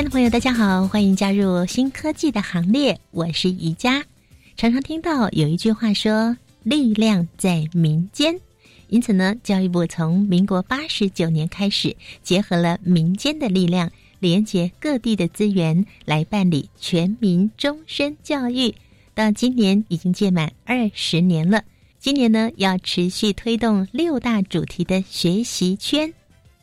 [0.00, 2.98] 亲爱的朋友，大家好，欢迎加入新科技的行列。
[3.10, 4.02] 我是宜家。
[4.56, 8.40] 常常听到有一句话说“力量在民间”，
[8.88, 18.74] 因此呢，教育部从民国八十九年开始，结合了民间的力量，连接各地的资源，来办理全民终身教育。
[19.14, 21.62] 到今年已经届满二十年了。
[21.98, 26.14] 今年呢，要持续推动六大主题的学习圈。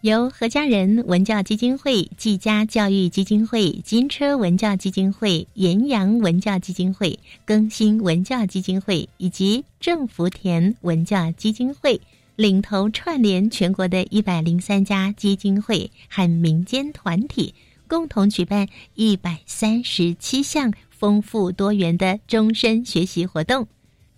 [0.07, 11.99] 由何家人文教基金会、季家教育基金会、金车文教基金会、岩阳文教基金会、更新文教基金会以及正福田文教基金会
[12.37, 17.53] 领头串联全国的一百零三家基金会和民间团体，
[17.85, 23.67] 共同举办一百三十七项丰富多元的终身学习活动。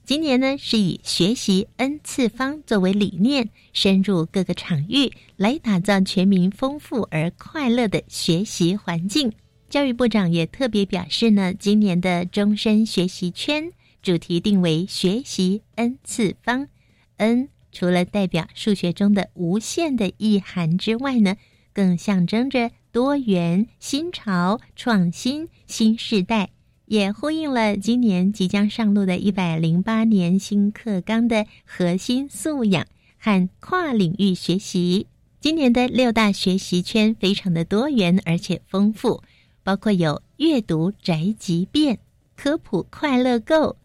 [0.09, 9.31] 今年呢，是以学习 N 次方作为理念，深入各个场域，来打造全民丰富而快乐的学习环境。
[9.69, 13.71] 教育部长也特别表示呢，今年的终身学习圈
[14.01, 16.67] 主题定为“学习 N 次方”。
[17.17, 21.35] N 除了代表数学中的无限的意涵之外呢，
[21.71, 26.49] 更象征着多元、新潮、创新、新时代。
[26.89, 32.87] 也呼应了今年即将上路的一百零八年新课纲的核心素养
[33.19, 35.05] 和跨领域学习。
[35.39, 39.21] 今年的六大学习圈非常的多元而且丰富，
[39.63, 41.99] 包括有阅读宅急便、
[42.35, 43.77] 科普快乐购、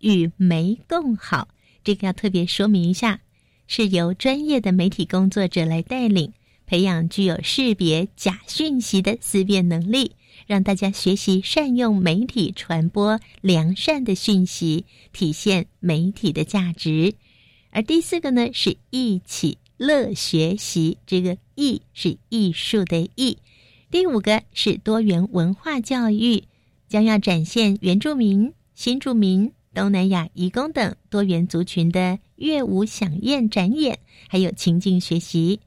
[0.00, 1.48] 与媒共好。
[1.82, 3.22] 这个要特别说明一下，
[3.68, 6.34] 是由专业的媒体工作者来带领，
[6.66, 10.12] 培养具有识别假讯息的思辨能力。
[10.46, 17.14] 让大家学习善用媒体传播良善的讯息，体现媒体的价值。
[17.70, 23.38] 而第四个呢，是一起乐学习，这个“艺”是艺术的“艺”。
[23.90, 26.44] 第五个是多元文化教育，
[26.88, 33.98] 将要展现原住民、新住民、东南亚移工等多元族群的乐舞响宴展演，
[34.28, 35.60] 还有情境学习。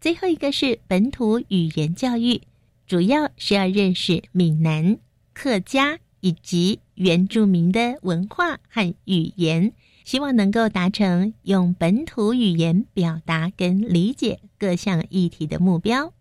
[0.00, 2.40] 最后一个是本土语言教育。
[2.86, 4.98] 主要是要认识闽南、
[5.32, 9.72] 客家以及原住民的文化和语言，
[10.04, 16.12] 希望能够达成用本土语言表达跟理解各项议题的目标。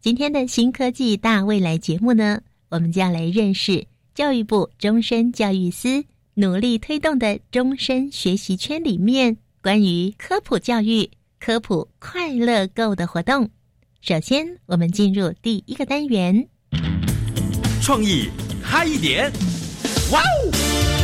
[0.00, 6.04] 今天的新科技大未来节目呢，我们将来认识教育部终身教育司
[6.34, 13.50] 努力推动的终身学习圈里面关于科普教育、科普快乐购的活动。
[14.06, 16.46] 首先，我们进入第一个单元，
[17.82, 18.28] 创意
[18.62, 19.32] 嗨一点，
[20.12, 20.95] 哇哦！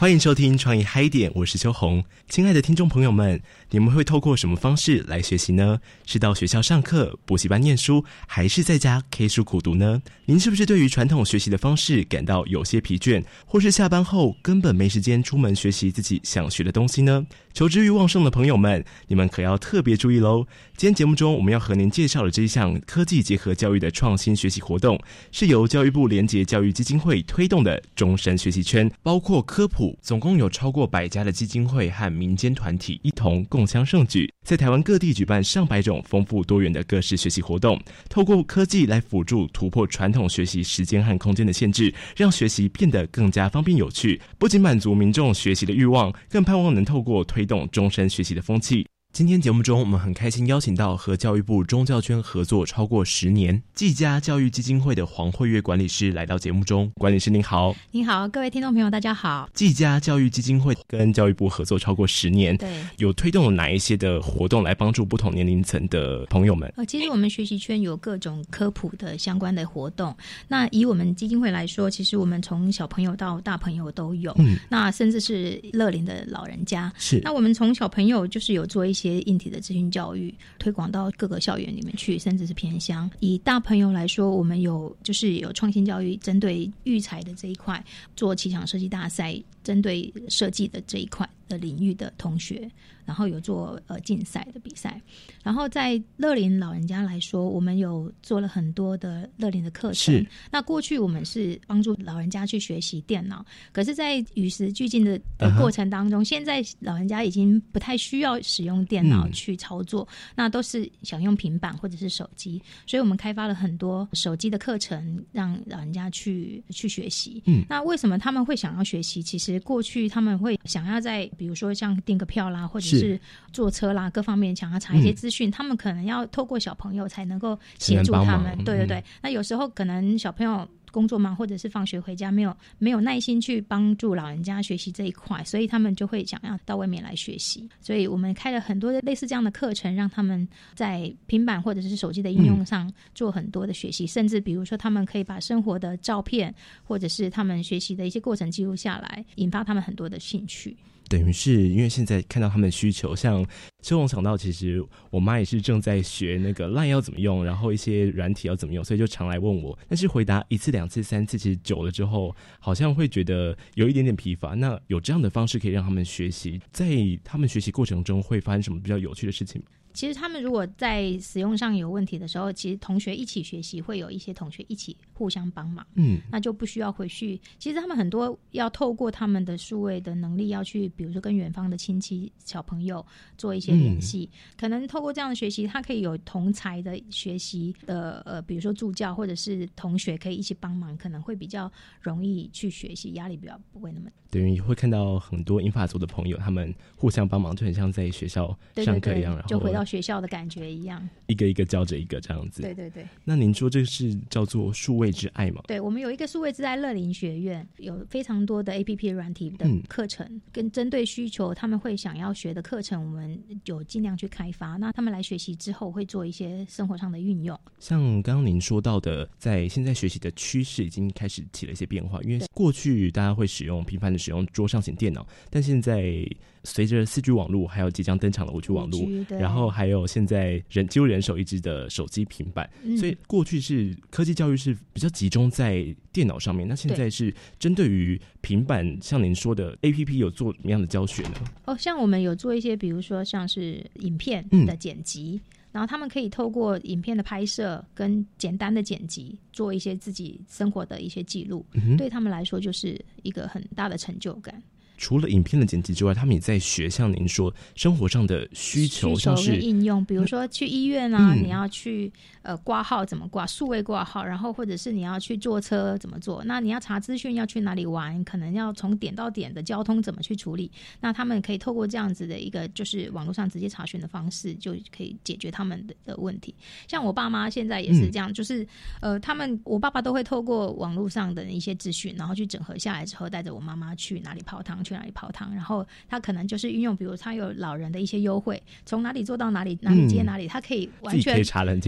[0.00, 2.02] 欢迎收听创意嗨点，我是秋红。
[2.26, 3.38] 亲爱的听众朋友们，
[3.68, 5.78] 你们会透过什么方式来学习呢？
[6.06, 10.00] 是到学校上课、补习班念书，还是在家 K 书苦读呢？
[10.24, 17.26] 您是不是对于传统学习的方式感到有些疲倦，或是下班后根本没时间出门学习自己想学的东西呢？
[17.52, 20.46] 求知欲旺盛的朋友们，你们可要特别注意喽！
[20.78, 24.98] 今天节目中我们要和您介绍的这一项科技结合教育的创新学习活动，
[25.30, 29.89] 是由教育部联结教育基金会推动的终身学习圈，包括科普。
[30.00, 44.20] 总共有超过百家的基金会和民间团体一同共襄盛举，在台湾各地举办上百种丰富多元的各式学习活动，透过科技来辅助突破传统学习时间和空间的限制，让学习变得更加方便有趣。
[44.38, 48.86] 不仅满足民众学习的欲望，更盼望能透过推动终身学习的风气。
[49.12, 56.88] 今天节目中，我们很开心邀请到和教育部中教圈合作超过十年纪家教育基金会的黄慧月管理师来到节目中。
[56.94, 59.50] 管理师您好，您好，各位听众朋友大家好。
[59.52, 66.72] 纪家教育基金会跟教育部合作超过十年，对，有推动了哪一些的活动来帮助不同年龄层的朋友们？
[66.76, 70.16] 呃，其实我们学习圈有各种科普的相关的活动。
[70.46, 77.20] 那以我们基金会来说，其实我们从小朋友到大朋友都有，嗯，那甚至是乐龄的老人家是。
[77.24, 78.99] 那我们从小朋友就是有做一些。
[79.00, 83.10] 些硬体的资讯教育推广到各个校园里面去，甚至是偏乡。
[83.20, 87.82] 以大朋友来说，我们有就是有创新教育，针对育才的这一块
[88.14, 92.70] 做气象设计大赛，针对设计的这一块的领域的同学。
[93.10, 95.02] 然后有做呃竞赛的比赛，
[95.42, 100.14] 然后在乐龄老人家来说，我们有做了很多的乐龄的课程。
[100.14, 100.24] 是。
[100.48, 117.42] 那过去我们是帮助老人家去学习电脑，可是，在与时俱进的的过程当中，现在老人家已经不太需要使用电脑去操作，那都是想用平板或者是手机，所以我们开发了很多手机的课程，让老人家去去学习。
[117.46, 117.64] 嗯。
[117.68, 119.20] 那为什么他们会想要学习？
[119.20, 123.20] 其实过去他们会想要在，比如说像订个票啦，或者是是
[123.52, 128.56] 坐车啦，各方面想要查一些资讯，他们可能要透过小朋友才能够协助他们。
[128.64, 137.68] 对对对，那有时候可能小朋友工作忙，或者是放学回家没有没有耐心去帮助老人家学习这一块，所以他们就会想要到外面来学习。
[137.80, 146.52] 所以我们开了很多的类似这样的课程，让他们在平板或者是手机的应用上做很多的学习，甚至比如说他们可以把生活的照片
[146.82, 150.76] 或者是他们学习的一些过程记录下来，引发他们很多的兴趣。
[151.10, 153.44] 等于是因为现在看到他们的需求，像
[153.82, 154.80] 秋红想到，其实
[155.10, 159.76] 我妈也是正在学那个 LINE 要怎么用，然后一些软体要怎么用，所以就常来问我。
[159.88, 164.54] 但是回答一次、两次、三次，其实久了之后，好像会觉得有一点点疲乏。
[164.54, 166.86] 那有这样的方式可以让他们学习，在
[167.24, 169.60] 他们学习过程中会发生什么比较有趣的事情？
[169.92, 177.40] 其实他们如果在使用上有问题的时候，其实同学一起学习，会有一些同学一起互相帮忙，嗯，那就不需要回去。
[177.58, 183.04] 其实他们很多要透过他们的数位的能力，要去，比如说跟远方的亲戚小朋友
[183.36, 184.28] 做一些联系，
[184.58, 191.70] 可能透过这样的学习，他可以有同才的学习的，呃，比如说助教或者是同学可以一起帮忙，可能会比较
[192.00, 194.08] 容易去学习，压力比较不会那么。
[194.30, 202.62] 等于会看到很多英法族的朋友，他们互相帮忙，就很像在学校上课一样，然后就回到学校的感觉一样，一个一个教着一个这样子。
[202.62, 203.06] 对对对。
[203.24, 205.60] 那您说这是叫做数位之爱吗？
[205.66, 214.76] 对，我们有一个数位之爱乐林学院，有非常多的 A P P 软体的课程，跟针对需求他们会想要学的课程，我们有尽量去开发。
[214.76, 217.58] 那他们来学习之后，会做一些生活上的运用。
[217.78, 226.24] 像刚刚您说到的，在现在学习的趋势已经开始起了一些变化，因为过去大家会使用频繁的使用桌上型电脑，但现在。
[226.62, 232.68] 随着四 G 网络，还有即将登场的五 G 网络，然后还有现在人几乎人手一支的手机、平板，
[232.98, 241.34] 所以过去是科技教育是比较集中在电脑上面，那现在是针对于平板，像您说的 A P P 有做什么样的教学呢？
[241.64, 245.40] 哦，像我们有做一些，比如说像是影片的剪辑，
[245.72, 251.64] 然后他们可以透过影片的拍摄跟简单的剪辑，做一些自己生活的一些记录，
[251.96, 254.62] 对他们来说就是一个很大的成就感。
[255.00, 262.12] 除了影片的剪辑之外，他们也在学像您说生活上的需求，像是应用，比如说去医院啊，你要去
[262.42, 270.70] 呃挂号怎么挂，数位挂号，然后或者是你要去坐车怎么坐，那你要查资讯要去哪里玩，可能要从点到点的交通怎么去处理，
[271.00, 276.54] 那他们可以透过这样子的一个就是网络上直接查询的方式，就可以解决他们的的问题。
[276.86, 278.66] 像我爸妈现在也是这样，就是
[279.00, 284.84] 呃他们我爸爸都会透过网络上的一些资讯，然后去整合下来之后，带着我妈妈去哪里泡汤。
[284.89, 285.54] 去哪里泡汤？
[285.54, 291.34] 然后他可能就是运用，比如他有老人的一些优惠，从哪里坐到哪里，哪里接哪里，他可以完全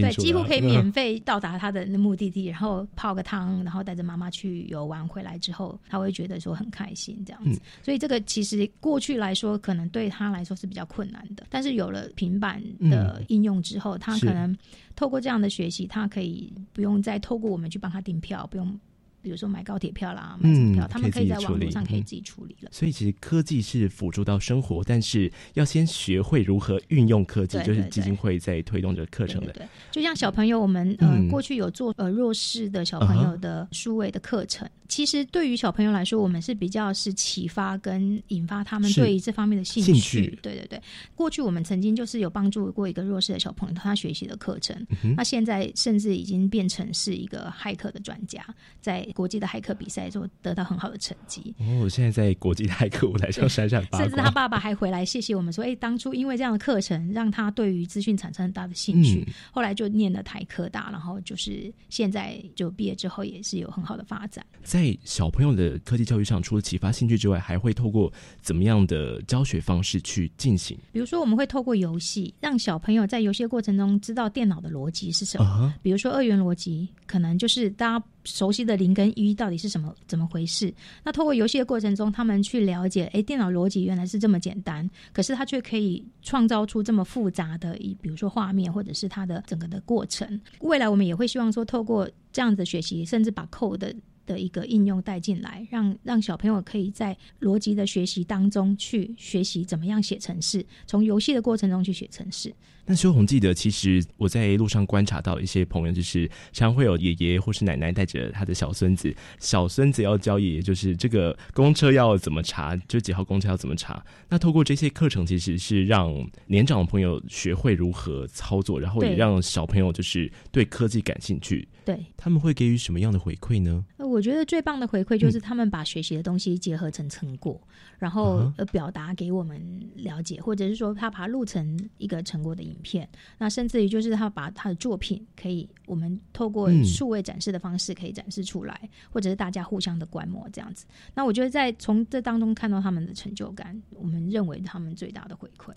[0.03, 7.61] 对，几乎可以免费到达他的目的地，然后泡个汤，然后带着妈妈去游玩，回来之后他会觉得说很开心这样子。
[7.81, 14.55] 所以这个其实过去来说，可能对他来说是比较困难的，但是有了平板的应用之后，他可能
[14.95, 18.79] 透过这样的学习，他可以不用再透过我们去帮他订票，不用。
[19.23, 22.69] 比如说买高铁票啦，买什么票，他们可以在网络上可以自己处理了。
[22.73, 29.53] 所以其实科技是辅助到生活，但是要先学会如何运用科技，就是基金会在推动着课程的。
[29.53, 34.69] 对，就像小朋友，我们呃过去有做呃弱势的小朋友的数位的课程。
[34.89, 40.37] 其实对于小朋友来说，我们是比较是启发跟引发他们对于这方面的兴趣。
[40.43, 40.81] 对对对，
[41.15, 44.85] 过去我们曾经就是有帮助过一个弱势的小朋友他学习的课程，
[45.17, 48.45] 那现在甚至已经变成是一个骇客的专家，
[48.81, 51.55] 在国际的骇客比赛中得到很好的成绩。
[51.59, 54.01] 哦，现在在国际的骇客舞台上闪闪发光。
[54.03, 70.77] 甚至他爸爸还回来谢谢我们说：“哎，当初因为这样的课程，让他对于资讯产生很大的兴趣，后来就念了台科大，然后就是现在就毕业之后也是有很好的发展。”在在小朋友的科技教育上，除了启发兴趣之外，还会透过怎么样的教学方式去进行？
[70.91, 75.73] 比如说，我们会透过游戏，让小朋友在游戏过程中知道电脑的逻辑是什么。
[75.81, 78.05] 比如说，二元逻辑，可能就是大家。
[78.23, 79.93] 熟悉的零跟一到底是什么？
[80.07, 80.73] 怎么回事？
[81.03, 90.39] 那透过游戏的过程中，他们去了解，哎，电脑逻辑原来是这么简单，可是它却可以创造出这么复杂的，一比如说画面，或者是它的整个的过程。
[90.61, 102.53] 未来我们也会希望说，透过这样子学习，甚至把 code 的的一个应用带进来，让让小朋友可以在逻辑的学习当中去学习怎么样写程式，从游戏的过程中去写程式。
[102.85, 114.03] 那修红记得，其实我在路上观察到一些朋友，就是常会有爷爷或是奶奶带着他的小孙子，小孙子要教爷爷，就是这个公车要怎么查，就几号公车要怎么查。
[114.29, 116.13] 那透过这些课程，其实是让
[116.47, 121.67] 年长的朋友学会如何操作，然后也让小朋友就是对科技感兴趣。
[121.85, 123.85] 对，他们会给予什么样的回馈呢？
[123.97, 127.61] 我觉得最棒的回馈就是他们把学习的东西结合成成果，
[127.99, 129.61] 然后呃表达给我们
[129.95, 133.07] 了解，或者是说他把它录成一个成果的影片。
[133.37, 140.85] 那甚至于就是他把他的作品可以我们透过数位展示的方式可以展示出来，或者是大家互相的观摩这样子。
[141.13, 145.71] 那我觉得在从这当中看到他们的成就感，我们认为他们最大的回馈。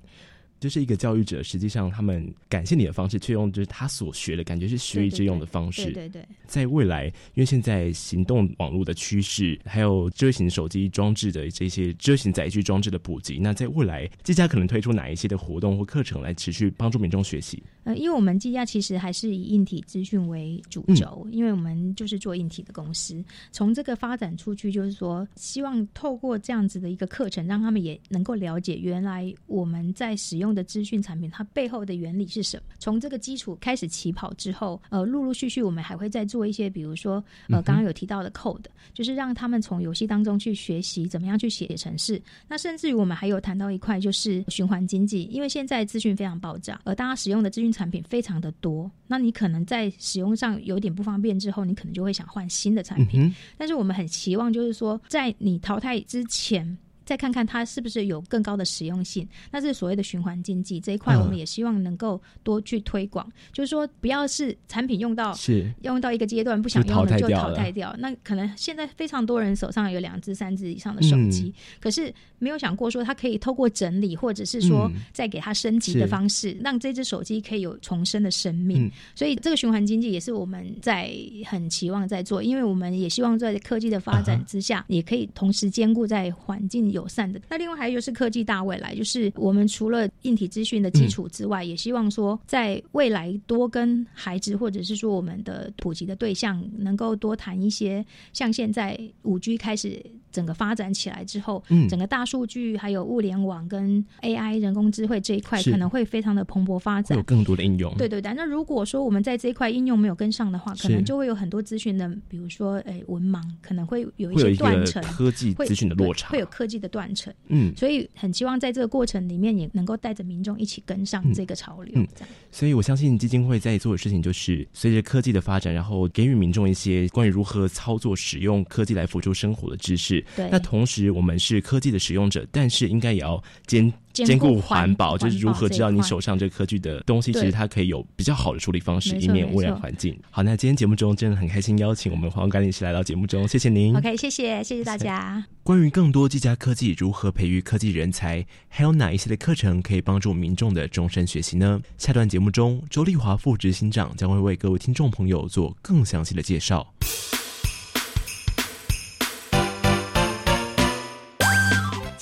[0.58, 5.90] 就是一个教育者，实际上他们感谢你的方式，却用就是他所学的感觉是学以致用的方式。
[5.92, 17.62] 对对，在未来，因为现在行动网络的趋势，还有智型手机装置的这些智型载具装置的普及，那在未来，技嘉可能推出哪一些的活动或课程来持续帮助民众学习？
[17.84, 23.22] 呃，因为我们技嘉其实还是以硬体资讯为主轴，因为我们就是做硬体的公司。
[23.52, 30.45] 从这个发展出去，就是说，希望透过这样子的一个课程，让他们也能够了解原来我们在使用。
[30.46, 32.62] 用的资讯产品，它背后的原理是什么？
[32.78, 42.22] 从这个基础开始起跑之后，呃，陆陆续续我们还会再做一些，比如说，呃，刚刚有提到的 code，就是让他们从游戏当中去学习怎么样去写程式。
[42.46, 53.34] 那甚至于我们还有谈到一块，就是循环经济，因为现在资讯非常爆炸，而大家使用的资讯产品非常的多，那你可能在使用上有点不方便之后，你可能就会想换新的产品。
[53.58, 56.76] 但是我们很期望，就是说，在你淘汰之前。
[57.06, 63.30] 再看看它是不是有更高的实用性，那是所谓的循环经济这一块，我们也希望能够多去推广。
[63.52, 67.94] 就是说，不要是产品用到是用到一个阶段不想用了就淘汰掉。
[68.00, 78.90] 那可能现在非常多人手上有两只、三只以上的手机，可是没有想过说，它可以透过整理，或者是说再给它升级的方式，让这只手机可以有重生的生命。
[79.14, 86.95] 所以，这个循环经济也是我们在很期望在做，因为我们也希望在科技的发展之下，也可以同时兼顾在环境。
[86.96, 87.40] 友善的。
[87.48, 107.94] 那另外还有就是科技大未来，就是我们除了硬体资讯的基础之外，也希望说在未来多跟孩子或者是说我们的普及的对象，能够多谈一些像现在五 G 开始整个发展起来之后，嗯，整个大数据还有物联网跟 AI 人工智慧这一块可能会非常的蓬勃发展，有更多的应用。
[107.96, 108.32] 对对对。
[108.34, 116.85] 那如果说我们在这一块应用没有跟上的话，可能就会有很多资讯的，比如说诶文盲，可能会有一些断层，科技资讯的落差，会有科技的。
[116.88, 122.28] 断层，嗯，所以很希望在这个过程里面也能够带着民众一起跟上这个潮流，这样。
[122.50, 130.24] 所以我相信基金会在做的事情就是随着科技的发展，然后给予民众一些关于如何操作、使用科技来辅助生活的知识。
[130.34, 133.92] 对，那同时我们是科技的使用者，但是应该也要兼。
[134.24, 140.18] 兼顾环保，就是如何知道你手上这科技的东西，其实它可以有比较好的处理方式，以免污染环境。
[140.30, 143.96] 好，那今天节目中真的很开心邀请我们黄管理师来到节目中，谢谢您。
[143.96, 145.44] OK，谢谢，谢谢大家。
[145.62, 151.80] 关于更多技嘉科技如何培育科技人才，还有哪一些的课程可以帮助民众的终身学习呢？
[151.98, 156.86] 下段节目中，周丽华副执行长将会为各位听众朋友做更详细的介绍。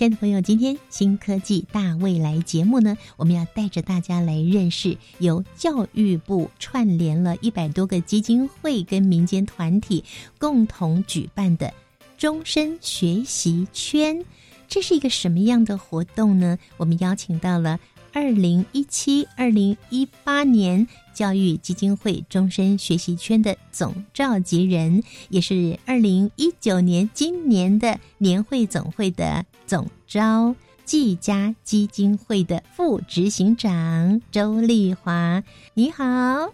[0.04, 10.04] 亲爱的朋友，今天新科技大未来节目呢，我们要带着大家来认识由教育部串联了一百多个基金会跟民间团体
[10.38, 11.72] 共同举办的
[12.18, 14.22] 终身学习圈。
[14.68, 16.58] 这是一个什么样的活动呢？
[16.76, 17.80] 我们邀请到了
[18.14, 20.86] 二零一七、二零一八年。
[21.12, 35.44] 教育基金会终身学习圈的总召集人，也是二零一九年今年的年会总会的总召，季家基金会的副执行长周丽华，
[35.74, 36.04] 你好，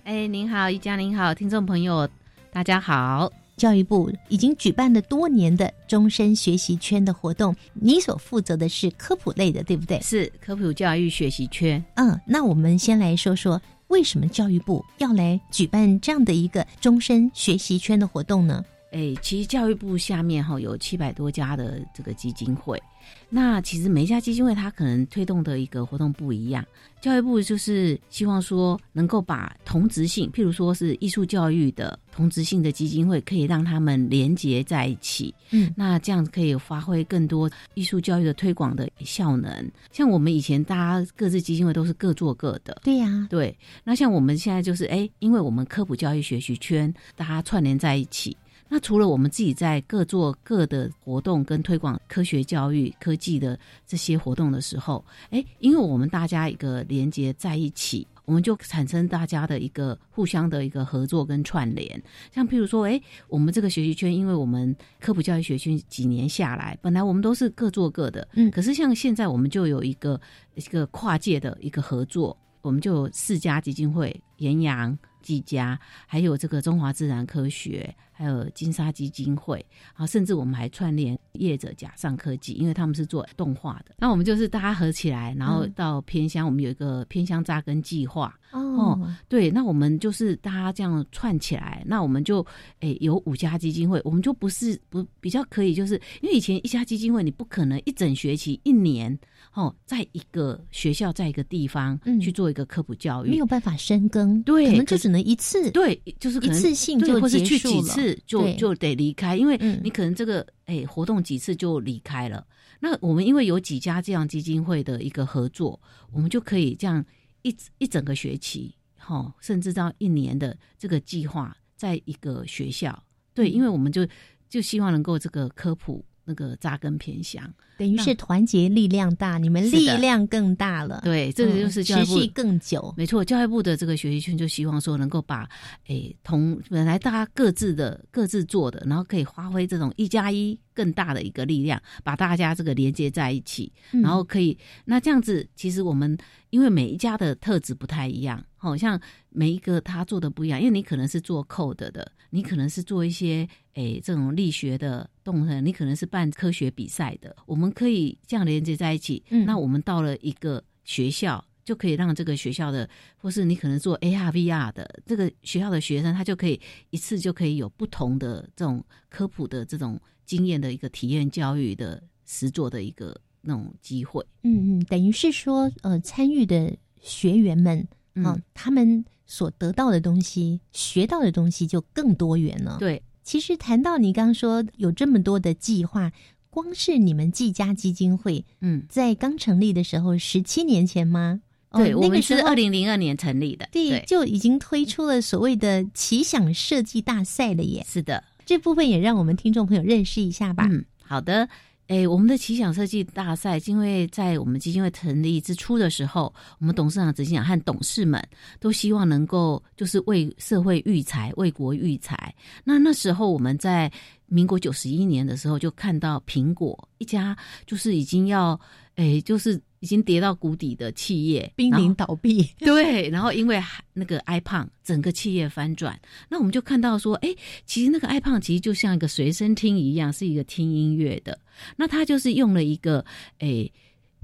[0.04, 2.06] 哎，您好，一家您好，听众朋友
[2.52, 3.32] 大家好。
[3.60, 10.00] 教育部已经举办了多年的终身学习圈的活动，你所负责的是科普类的，对不对？
[10.00, 11.84] 是科普教育学习圈。
[11.96, 13.60] 嗯，那我们先来说说。
[13.90, 18.64] 为什么教育部要来举办这样的一个终身学习圈的活动呢？
[18.92, 22.80] 诶，其实教育部下面哈有七百多家的这个基金会。
[23.28, 26.64] 那其实每一家基金会，它可能推动的一个活动不一样。
[27.00, 35.34] 教育部就是希望说，能够把同质性，譬如说是艺术教育的同质性的基金会，可以让他们连接在一起。
[35.50, 39.70] 嗯，那这样子可以发挥更多艺术教育的推广的效能。
[39.92, 42.78] 像我们以前大家各自基金会都是各做各的。
[42.84, 43.56] 对呀，对。
[43.82, 48.36] 那像我们现在就是，哎，因为我们科普教育学习圈，大家串联在一起。
[48.70, 58.06] 那除了我们自己在各做各的活动跟推广科学教育、科技的这些活动的时候，哎，因为我们大家一个连接在一起。
[58.26, 62.00] 我们就产生大家的一个互相的一个合作跟串联，
[62.32, 70.20] 像譬如说，哎，我们这个学习圈，因为我们科普教育学圈几年下来，本来我们都是各做各的，嗯，可是像现在我们就有一个
[70.54, 74.96] 一个跨界的一个合作，我们就有四家基金会，岩阳。
[75.22, 83.94] 技家，还有这个中华自然科学，还有金沙基金会，啊，甚至我们还串联业者甲上科技，因为他们是做动画的。
[83.98, 88.36] 那我们就是大家合起来，然后到偏乡，我们有一个偏乡扎根计划。
[88.50, 92.44] 哦，对，那我们就是大家这样串起来，那我们就
[92.80, 99.16] 诶有五家基金会，我们就不是不比较可以，就是因为以前一家基金会你不可能一整学期一年。
[99.52, 112.46] 哦，在一个学校，在一个地方去做一个科普教育，没有办法深耕，对，可能就只能一次，对，就是一次性就或是去几次就就得离开，因为你可能这个哎活动几次就离开了。
[112.78, 115.80] 那我们因为有几家这样基金会的一个合作，
[116.12, 117.04] 我们就可以这样
[117.42, 123.02] 一一整个学期，哈，甚至到一年的这个计划，在一个学校，
[123.34, 124.06] 对，因为我们就
[124.48, 126.04] 就希望能够这个科普。
[126.30, 127.42] 那个扎根偏乡，
[127.76, 131.00] 等于是团结力量大，你们力量更大了。
[131.02, 132.94] 对，这个就是持续更久。
[132.96, 135.48] 没错，教育部的这个学习圈就希望说，能够把
[135.88, 144.56] 诶同本来大家各自的各自做的，然后可以发挥这种一加一更大的一个力量，把大家这个连接在一起，然后可以
[144.86, 146.16] 那这样子，其实我们
[146.48, 153.46] 因为每一家的特质不太一样，好像每一个他做的不一样，因为你可能是做 code 的，你可能是做一些。
[153.74, 159.22] 诶，这种力学的动能，你可能是办科学比赛的，我们可以这样连接在一起。
[159.30, 166.60] 嗯，那我们到了一个学校，就可以让这个学校的，或是你可能做 AR、VR 的这个学校的学生，他就可以
[166.90, 169.98] 一次就可以有不同的这种科普的这种
[170.30, 174.24] 经验的一个体验教育的实作的一个那种机会。
[174.44, 177.88] 嗯嗯，等于是说，呃，参与的学员们
[178.22, 182.76] 啊，他们所得到的东西、学到的东西就更多元了。
[182.78, 183.02] 对。
[183.24, 186.12] 其实谈到你刚刚说有这么多的计划，
[186.48, 191.40] 光是你们季家基金会，嗯，在刚成立的时候，十七年前吗？
[191.72, 197.86] 对，我们是二零零二年成立的，对，就已经推出了所谓的奇想设计大赛了耶。
[197.88, 200.66] 是的，这部分也让我们听众朋友认识一下吧。
[200.68, 201.48] 嗯，好的。
[201.86, 208.20] 诶，我们的奇想设计大赛，因为在我们基金会成立之初的时候，我们董事长、执行长和董事们
[208.58, 212.34] 都希望能够就是为社会育才、为国育才。
[212.64, 213.88] 那那时候我们在
[214.26, 217.36] 民国九十一年的时候，就看到苹果一家
[217.68, 218.60] 就是已经要，
[218.96, 219.60] 诶，就是。
[219.80, 223.60] 已经跌到谷底的企业濒临倒闭，对，然后因为
[223.94, 231.38] 那个 iPod 整个企业翻转，那我们就看到说，哎，其实那个 iPod 其实就像一个随身听一样，是一个听音乐的。
[231.76, 233.04] 那它就是用了一个，
[233.38, 233.70] 哎，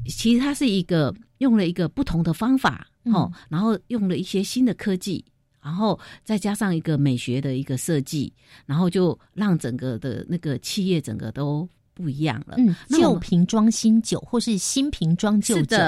[0.07, 5.25] 其实它是一个用了一个不同的方法，哦，然后用了一些新的科技，
[5.63, 8.31] 然后再加上一个美学的一个设计，
[8.67, 11.67] 然后就让整个的那个企业整个都。
[11.97, 15.79] 不一样了，嗯，旧瓶装新酒，或是新瓶装旧酒，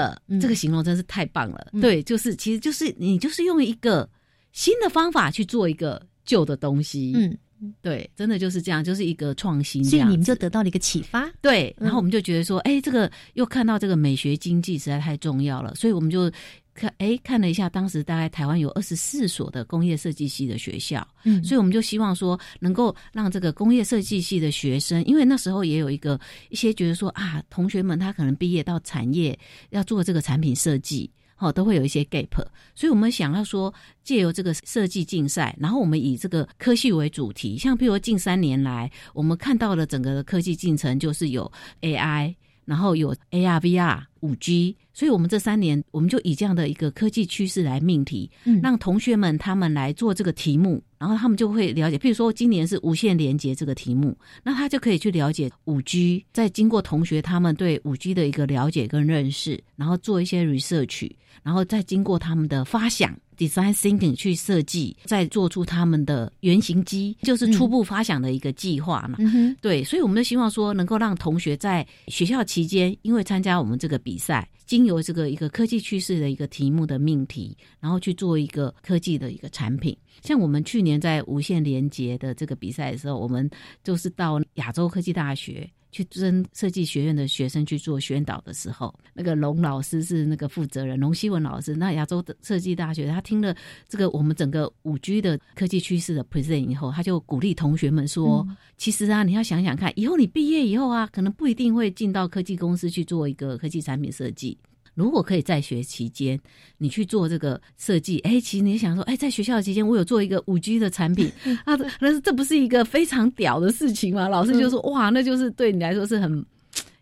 [0.41, 1.67] 这个形容真是太棒了。
[1.79, 4.09] 对，就是其实就是你就是用一个
[4.51, 7.37] 新的方法去做一个旧的东西，嗯，
[7.81, 9.83] 对，真的就是这样，就是一个创新。
[9.83, 16.31] 所以你们就得到了一个启发，对，然后我们就觉得说，哎，这个又看到这个美学经济实在太重要了，所以我们就。
[16.71, 26.17] 看，哎，看了一下，当时大概台湾有二十四所的工业设计系的学校，嗯，所以我们就希望说，能够让这个工业设计系的学生，因为那时候也有一个
[26.47, 29.37] 一些觉得说啊，同学们他可能毕业到产业
[29.71, 33.73] 要做这个产品设计，哦，都会有一些 gap，所以我们想要说，
[34.03, 44.03] 借由这个设计竞赛，然后我们以这个科技为主题，像譬如近三年来，我们看到了整个的科技进程，就是有 AI，然后有 ARVR。
[44.21, 51.97] 五 G，所以我们这三年，我们就以这样的一个科技趋势来命题，嗯让同学们他们来做这个题目，然后他们就会了解。
[51.97, 56.25] 譬如说，今年是无线连接这个题目，那他就可以去了解五 G。
[56.33, 61.09] 再经过同学他们对五 G 的一个了解跟认识，然后做一些 research，
[61.43, 69.17] 然后再经过他们的发想 design thinking 去设计，再做出他们的原型机，就是初步发想的一个计划嘛。
[69.61, 73.97] 对，所以我们就希望说，能够让同学在学校期间，因为参加我们这个。
[74.09, 79.95] 比赛经由这个一个科技趋势的一个题目的命题，然后去做一个科技的一个产品。
[80.21, 83.49] 像我们去年在无线连接的这个比赛的时候，我们
[83.83, 91.73] 就是到亚洲科技大学去跟设计学院的学生去做宣导的时候，那个龙老师是那个负责人，龙希文老师。
[91.75, 93.55] 那亚洲的设计大学，他听了
[93.87, 98.45] 这个我们整个五 G 的科技趋势的 present 以后，他就鼓励同学们说
[98.77, 104.57] ：“其实啊，你要想想看，以后你毕业以后啊，可能不一定会进到科技公司去做一个科技产品设计。”
[104.99, 106.37] 如果可以在学期间，
[106.77, 111.31] 你去做这个设计，哎，其实你想说，哎，在学校期间，我有做一个五 G 的产品
[111.63, 114.27] 啊，那这不是一个非常屌的事情吗？
[114.27, 116.45] 老师就说，哇，那就是对你来说是很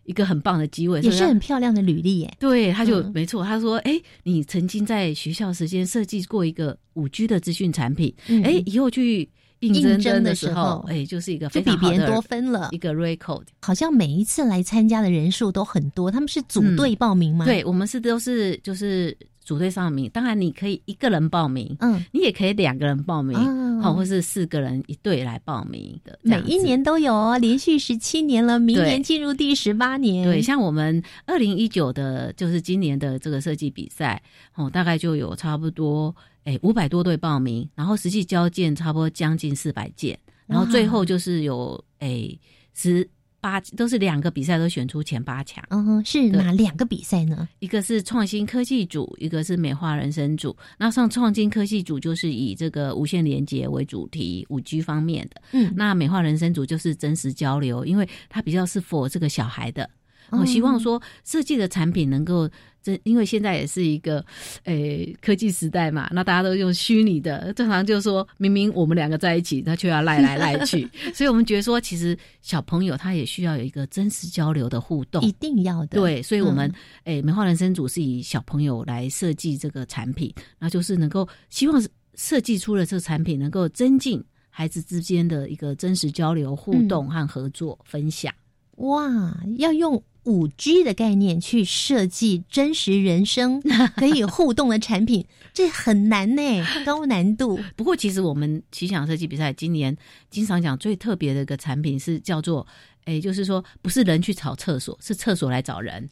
[0.04, 2.32] 一个很棒的机会，也是很漂亮的履历耶。
[2.38, 9.28] 对，他就没错，他说，哎，你曾经在学校时间设计过一个五 G 的资讯产品，哎，以后去。
[9.60, 13.42] 应征的时候，哎，就是一个就比别人多分了一个 record。
[13.60, 17.44] 好像每一次来参加的人数都很多，他们是组队报名吗？
[17.44, 19.16] 对，我们是都是就是
[19.48, 20.10] 组队上名。
[20.10, 26.18] 当然，你可以一个人报名，嗯，你也可以两个人报名，好，或是四个人一队来报名的。
[26.20, 30.22] 每一年都有哦，连续十七年了，明年进入第十八年。
[30.22, 34.22] 对，像我们二零一九的，就是今年的这个设计比赛，
[34.54, 36.14] 哦，大概就有差不多。
[36.44, 42.38] 诶，五百多队报名，然后实际交件差不多将近四百件，然后最后就是有诶
[42.74, 43.08] 十
[43.40, 45.62] 八都是两个比赛都选出前八强。
[45.70, 47.48] 嗯，哼，是哪两个比赛呢？
[47.60, 50.56] 一个是创新科技组，一个是美化人生组。
[50.78, 55.40] 那上创新科技组就是以这个无线连接为主题，五 G 方面的。
[55.52, 59.88] 嗯，那美化人生组就是真实交流，因为它比较是 for 这个小孩的。
[60.30, 62.46] 我希望说设计的产品能够，
[62.82, 64.24] 这因为现在也是一个，
[64.64, 76.00] 诶科技时代嘛，那大家都用虚拟的，正常就说明明我们两个在一起，他却要赖来赖去， 所以我们觉得说，其实小朋友他也需要有一个真实交流的互动，一定要的。
[76.00, 76.72] 对，所以我们
[77.04, 81.82] 诶美化人生组是以小朋友来设计这个产品，那就是能够希望
[82.14, 88.32] 设计出了这个产品，能够增进孩子之间的一个真实交流、互动和合作分享。
[88.78, 90.02] 哇，要用。
[90.24, 93.62] 五 G 的概念去设计真实人生
[93.96, 96.42] 可以互动的产品， 这很难呢，
[96.84, 97.58] 高难度。
[97.76, 99.96] 不过，其实我们奇想设计比赛今年
[100.28, 102.66] 经常讲最特别的一个产品是叫做，
[103.06, 106.06] 哎，就是说不是人去找厕所，是厕所来找人。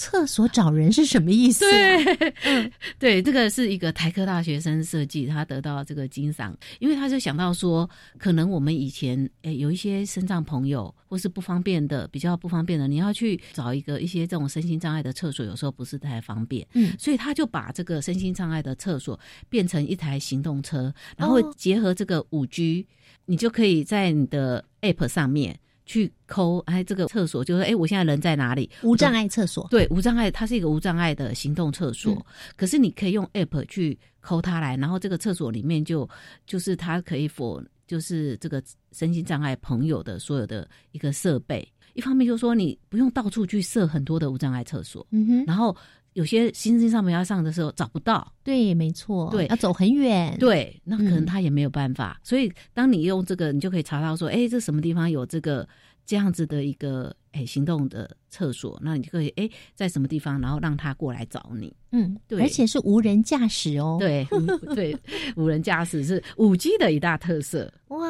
[0.00, 1.62] 厕所找人是什么意思？
[1.70, 16.66] 对， 对，这个是一个台科大学生设计，他得到这个金赏，因为他就想到说，可能我们以前诶有一些身障朋友或是不方便的，比较不方便的，你要去找一个一些这种身心障碍的厕所，有时候不是太方便。
[16.72, 22.86] 嗯，所以他就把这个身心障碍的厕所变成一台行动车，然后结合这个五 G，
[23.26, 25.60] 你就可以在你的 App 上面。
[25.90, 28.70] 去抠哎，这个厕所就是哎，我现在人在哪里？
[28.84, 32.24] 无障碍厕所，对，无障碍，它是一个无障碍的行动厕所。
[32.56, 36.08] 可是你可以用 app 去抠它来，然后这个厕所里面就
[36.46, 41.66] 就是它可以 for 就是这个身心障碍朋友的所有的一个设备。
[41.94, 45.76] 一方面就是说你不用到处去设很多的无障碍厕所，嗯哼，然后
[46.12, 52.20] 有些新生上面要上的时候找不到，对，没错，对，要走很远，对，那可能他也没有办法。
[52.22, 55.68] 所以当你用这个，你就可以查到说，哎，这什么地方有这个。
[56.06, 61.72] 这样子的一个哎行动的厕所，那你就可以哎在什么地方，然后让他过来找你。
[61.92, 63.96] 嗯，对，而且是无人驾驶哦。
[64.00, 64.26] 对
[64.74, 64.96] 对，
[65.36, 67.72] 无人驾驶是五 G 的一大特色。
[67.88, 68.00] 哇，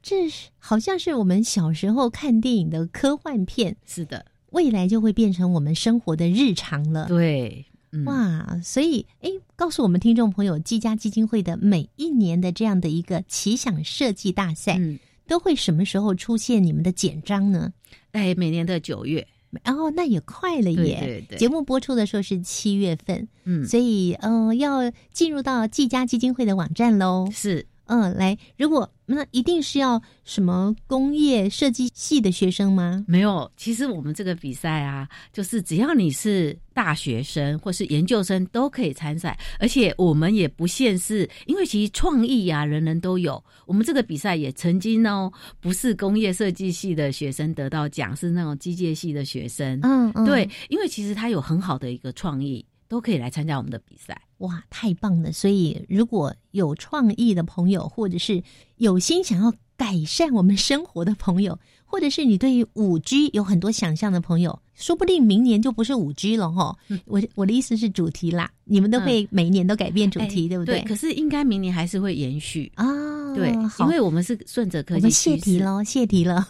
[0.00, 3.76] 这是好像是我们小时候看电影的科幻片。
[3.84, 7.06] 是的，未来就会变成我们生活的日常了。
[7.08, 7.64] 对，
[8.04, 14.80] 哇，所以哎，告诉我们听众朋友，技嘉基金会的每一年的这样的一个奇想设计大赛。
[15.26, 17.72] 都会什么时候出现你们的简章呢？
[18.10, 19.24] 哎，每年的九月，
[19.64, 20.98] 哦，那也快了耶。
[21.00, 27.28] 对对，节目播出的时候是七月份，嗯，所以嗯，要进入到季家基金会的网站喽。
[27.30, 27.64] 是。
[27.84, 33.04] 嗯，来，如果那一定是要什么工业设计系的学生吗？
[33.08, 43.42] 没有，其实我们这个比赛啊，就是只要你是大学生或是研究生都可以参赛，而且我们也不限是，因为其实创意呀，人人都有。
[43.66, 49.80] 我们这个比赛也曾经哦，不是工业设计系的学生得到奖，是那种机械系的学生。
[49.82, 52.64] 嗯嗯，对，因为其实他有很好的一个创意。
[52.90, 55.32] 都可以来参加我们的比赛，哇，太棒了！
[55.32, 58.42] 所以如果有创意的朋友，或者是
[58.76, 66.76] 有心想要改善我们生活的朋友，或者是你对于五 G 有很多想象的朋友，说不定明年就不是五 G 了哈。
[67.04, 70.80] 我我的意思是主题啦，你们都会每一年都改变主题，对不对？
[70.80, 72.86] 对，可是应该明年还是会延续啊。
[73.34, 75.12] 对，因为我们是顺着科技趋势。
[75.12, 76.46] 谢题喽，谢题了。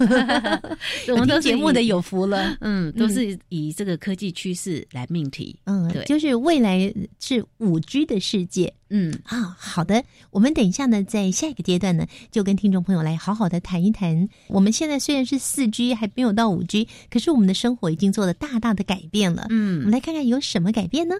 [1.08, 2.56] 我们都 节目的有福了。
[2.60, 5.54] 嗯，都是以这个科技趋势来命题。
[5.64, 8.72] 嗯，对，就是未来是五 G 的世界。
[8.92, 14.28] 嗯啊，好的，我们等一下呢，在下一个阶段呢，就跟听众朋友来好好的谈一谈。
[14.48, 19.46] 我们现在虽然是四 G 还没有到五 G，可是我们的生活已经做了大大的改变了。
[19.50, 21.14] 嗯，我们来看看有什么改变呢？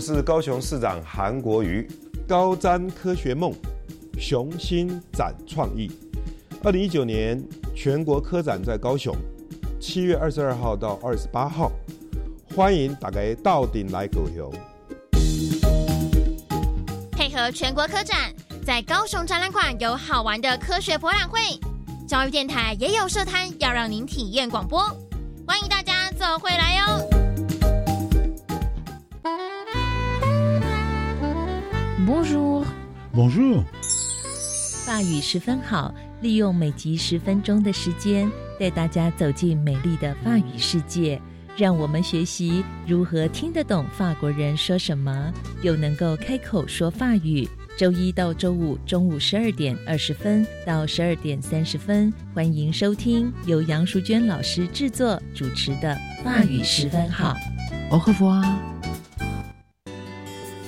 [0.00, 1.86] 我是高雄市长韩国瑜，
[2.26, 3.52] 高瞻科学梦，
[4.18, 5.90] 雄心展创意。
[6.64, 7.38] 二零一九年
[7.76, 9.14] 全国科展在高雄，
[9.78, 11.70] 七月二十二号到二十八号，
[12.56, 14.50] 欢迎大家到顶来高雄。
[17.12, 18.34] 配合全国科展，
[18.64, 21.38] 在高雄展览馆有好玩的科学博览会，
[22.08, 24.80] 教育电台也有设摊，要让您体验广播。
[25.46, 27.29] 欢迎大家走回来哟
[32.10, 33.62] ！Bonjour，Bonjour，
[34.84, 35.94] 法语十分好。
[36.20, 41.22] 利用每集十分钟的时间，带大家走进美丽的法语世界，
[41.56, 47.48] 让我们学习如何听得懂法国人说什么，又能够开口说法语。
[47.78, 57.36] 周一到周五中午十二点二十分到十二点三十分，欢迎收听由杨淑娟老师制作主持的《法语十分好》。
[57.96, 58.69] Au revoir。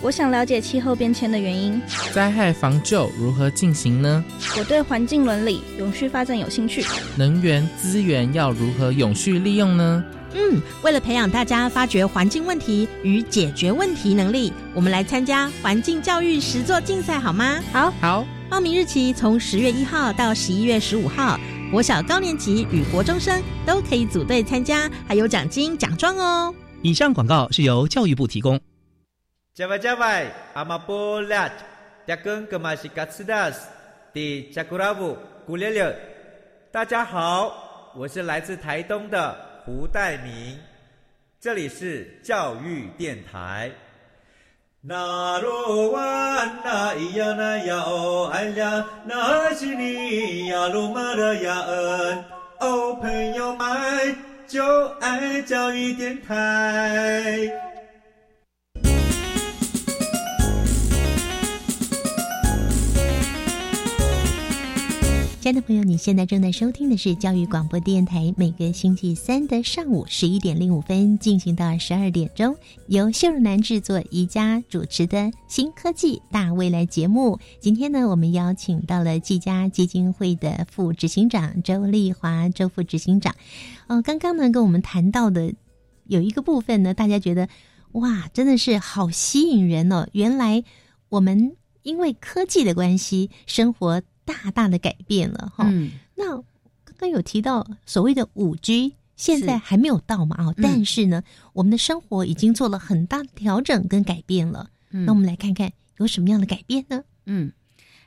[0.02, 1.80] 我想了解气候变迁的原因。
[2.12, 4.24] 灾害防救如何进行呢？
[4.58, 6.84] 我对环境伦理、永续发展有兴趣。
[7.16, 10.04] 能源资源要如何永续利用呢？
[10.34, 17.60] 嗯，为了培养大家发掘环境问题与解决问题能力，我们来参加环境教育实作竞赛好吗？
[17.72, 18.26] 好，好。
[18.50, 21.38] 报名日期从十月一号到十一月十五号，
[21.70, 26.54] 国小高年级与国中生都可以组队参加，还有奖金奖状哦。
[26.82, 28.60] 以上广告是由教育部提供。
[29.54, 31.46] 加外加外，阿玛波拉，
[32.06, 33.68] 扎根格玛西卡斯达斯，
[34.14, 35.14] 的加古拉布
[35.46, 35.94] 古列列。
[36.70, 40.58] 大家好，我是来自台东的胡代明，
[41.38, 43.70] 这里是教育电台。
[44.80, 46.00] 那罗哇
[46.64, 52.24] 那咿呀那呀哦哎呀，那是你呀鲁玛的呀恩，
[52.60, 54.16] 哦朋友们
[54.48, 57.71] 就爱教育电台。
[65.42, 72.55] 亲爱的朋友，你现在正在收听的是教育广播电台，每个星期三的上午十一点零五分进行到十二点钟，
[72.87, 77.40] 由秀荣南制作、宜家主持的新科技大未来节目。
[77.59, 83.35] 今天呢，我们邀请到了季家基金会的副执行长周丽华，周副执行长。
[83.88, 85.52] 哦，刚刚呢，跟我们谈到的
[86.07, 87.48] 有一个部分呢，大家觉得
[87.94, 90.07] 哇，真的是好吸引人哦！
[90.12, 90.62] 原来
[91.09, 94.02] 我们因为科技的关系，生活。
[94.24, 95.70] 大大的改变了哈，
[96.14, 96.37] 那
[96.85, 100.54] 刚刚有提到所谓的五 G，现在还没有到嘛啊？
[100.62, 104.70] 但是呢，我们的生活已经做了很大的调整跟改变了。
[104.90, 107.02] 那我们来看看有什么样的改变呢？
[107.26, 107.50] 嗯，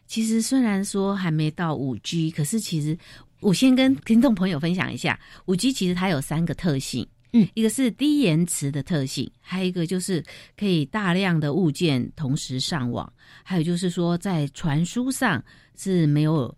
[0.08, 2.98] 其实虽然说还没到五 G，可是其实
[3.40, 10.24] 我先跟听众朋友分享一下，五 G 其实它有三个特性，嗯，一个是低延迟的特性，还有一个就是
[10.58, 15.44] 可以大量的物件同时上网，还有就是说在传输上。
[15.78, 16.58] 是没有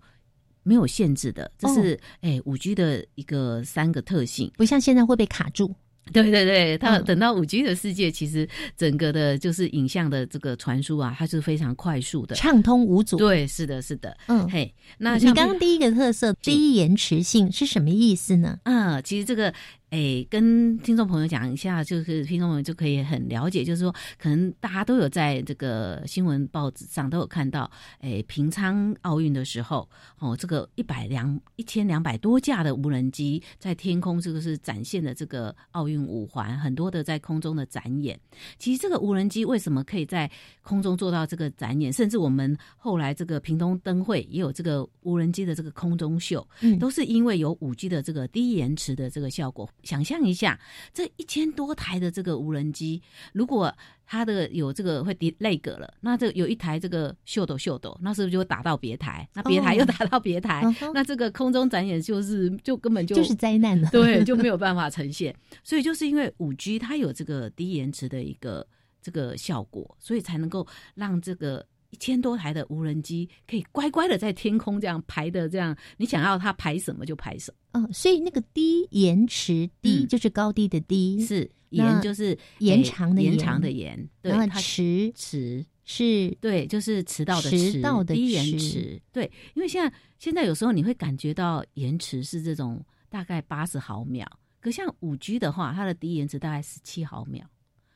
[0.62, 5.74] 没有限制的，这是哎五 G 的一个三个特性，不像现在会被卡住。
[6.14, 13.18] 对对对，它等到五 G 的世界，其实整个的就是影像的这个传输啊，它是非常快速的，畅通无阻。
[13.18, 14.16] 对，是的，是的。
[14.28, 18.60] 嗯，嘿，那你刚刚第一个特色低延迟性是什么意思呢？
[18.66, 19.52] 啊，其实这个。
[19.90, 29.88] 哎，跟听众朋友讲一下，就是听众朋友就可以很了解，就是说，可能大家都有在这个新闻报纸上都有看到，哎，平昌奥运的时候，
[30.20, 38.20] 哦，这个一百两一千两百多架的无人机在天空，这个是展现的这个奥运五环，很多的在空中的展演。
[38.60, 40.30] 其实这个无人机为什么可以在
[40.62, 49.70] 空中做到这个展演，甚至我们后来这个屏东灯会也有这个无人机的这个空中秀，嗯，都是因为有五 G 的这个低延迟的这个效果。
[49.88, 50.60] 想象一下，
[50.94, 53.74] 这一千多台的这个无人机，如果
[54.06, 59.28] 它的有这个会跌累格了，那这有一台这个秀斗秀斗，那是不是就会打到别台？
[59.34, 60.62] 那别台又打到别台，
[60.94, 65.34] 那这个空中展演就是就根本就就是灾难了，对，就没有办法呈现。
[65.64, 68.68] 所以就是因为五 G 它有这个低延迟的一个
[69.02, 77.82] 这个效果，所以才能够让这个一千多台的无人机可以乖乖的在天空这样排的，这样你想要它排什么就排什么。
[77.82, 85.66] 嗯，所以那个低延迟低就是高低的低，是延就是延长的延长的延，对，然后迟迟。
[85.90, 89.24] 是对，就是迟到的迟到的低延迟，对，
[89.54, 94.28] 因为现在现在有时候你会感觉到延迟是这种大概八十毫秒，
[94.60, 97.42] 可像五 G 的话，它的低延迟大概十七毫秒，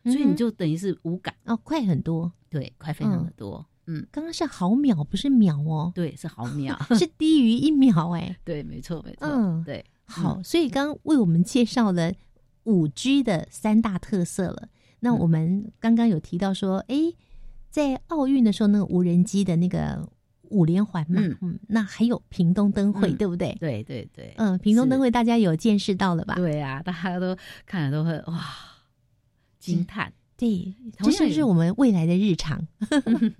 [0.05, 1.35] 所以你就等于是无感。
[1.43, 3.57] 哦，快很多，对，快非常的多。
[3.57, 3.65] 嗯，
[4.11, 5.91] 刚刚是毫秒，不是秒哦。
[5.93, 8.37] 对，是毫秒， 是低于一秒哎。
[8.43, 9.27] 对，没错，没错。
[9.27, 9.83] 嗯，对。
[10.05, 12.11] 好，所以刚刚为我们介绍了
[12.63, 14.69] 五 G 的三大特色了。
[14.99, 16.95] 那我们刚刚有提到说，哎，
[17.69, 20.07] 在奥运的时候，那个无人机的那个
[20.43, 23.55] 五连环嘛，嗯，那还有屏东灯会，对不对？
[23.59, 24.33] 对对对。
[24.37, 26.35] 嗯，屏东灯会大家有见识到了吧？
[26.35, 28.45] 对啊，大家都看了都会哇
[29.59, 30.11] 惊叹。
[30.41, 30.73] 对，
[31.03, 32.67] 这就是我们未来的日常。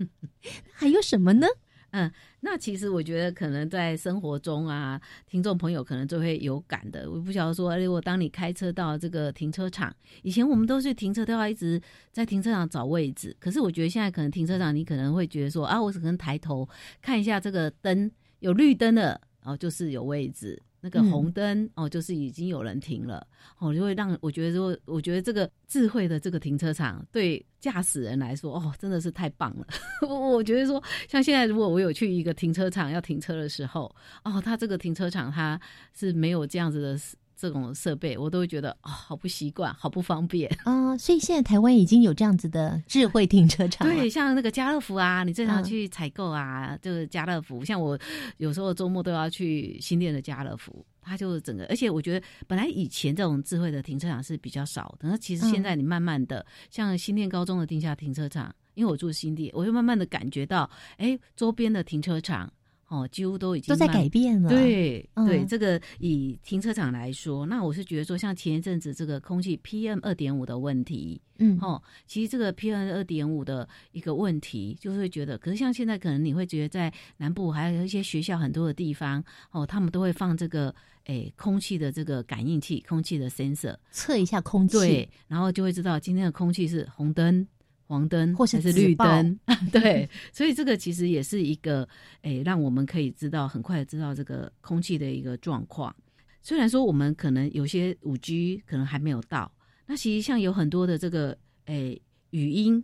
[0.72, 1.48] 还有什么呢？
[1.90, 2.08] 嗯，
[2.42, 7.10] 那其实我觉得可能在生活中啊，听众朋友可能就会有感的。
[7.10, 16.68] 我不晓得说，如果当你开车到这个停车场，以前我们都是停车都要一直在停车场找位置，可是我觉得现在可能停车场你可能会觉得说啊，我只能抬头
[17.00, 20.62] 看一下这个灯，有绿灯的，然后就是有位置。
[20.82, 23.26] 那个红灯哦，就是已经有人停了
[23.58, 29.66] 哦，就会让我觉得说，我觉得这个智慧的这个停车场对驾驶人来说哦，真的是太棒了。
[30.02, 35.58] 我我觉得说，像现在如果我有去一个停车场要停车的时候哦，它这个停车场它
[35.94, 37.00] 是没有这样子的。
[37.42, 40.96] 这种设备我都会觉得啊，好不习惯，好不方便啊。
[40.96, 47.64] 所以现在台湾已经有这样子的智慧停车场，对，像那个家乐福啊，你正常去采购啊，就是家乐福。
[47.64, 47.98] 像我
[48.36, 62.52] 有时候周末都要去新店的家乐福，它就整个，而且我觉得本来以前这种智慧的停车场是比较少的，那其实现在你慢慢的，像新店高中的地下停车场，因为我住新店，我就慢慢的感觉到，哎，周边的停车场。
[62.92, 64.50] 哦，几乎都已经都在改变了。
[64.50, 80.74] 对对，这个以停车场来说，那我是觉得说，像前一阵子这个空气 PM 二点五的问题，嗯，哦，其实这个 PM 二点五的一个问题，就是会觉得，可是像现在可能你会觉得，在南部还有一些学校很多的地方，哦，他们都会放这个
[81.04, 87.46] 诶空气的这个感应器，空气的 sensor 测一下空气，对，然后就会知道今天的空气是红灯。
[87.92, 89.38] 黄灯或是绿灯，
[89.70, 91.86] 对，所以这个其实也是一个
[92.22, 95.94] 诶，让我们可以知道很快知道这个空气的一个状况。
[96.40, 99.52] 虽然说我们可能有些五 G 可能还没有到，
[99.86, 102.00] 那其实像有很多的这个诶
[102.30, 102.82] 语音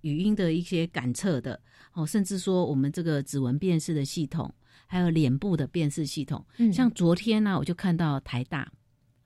[0.00, 1.60] 语音的一些感测的
[1.92, 4.50] 哦，甚至说我们这个指纹辨识的系统，
[4.86, 6.42] 还有脸部的辨识系统。
[6.72, 8.72] 像昨天呢，我就看到台大，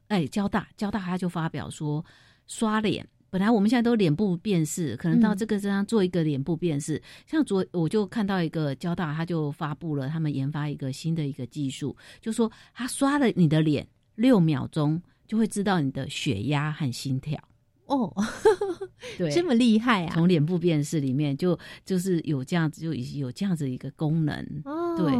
[0.08, 2.04] 哎，交大交大他就发表说
[2.48, 3.06] 刷脸。
[3.30, 7.00] 本来我们现在都脸部辨识，可能到这个身上做一个脸部辨识。
[7.26, 17.40] 像昨我就看到一个交大，他就发布了他们研发一个新的一个技术，就说他刷了你的脸六秒钟，就会知道你的血压和心跳。
[17.86, 18.12] 哦，
[19.16, 20.14] 对，这么厉害啊！
[20.14, 24.36] 从脸部辨识里面就就是有这样子，就有这样子一个功能。
[24.64, 25.12] 哦，对，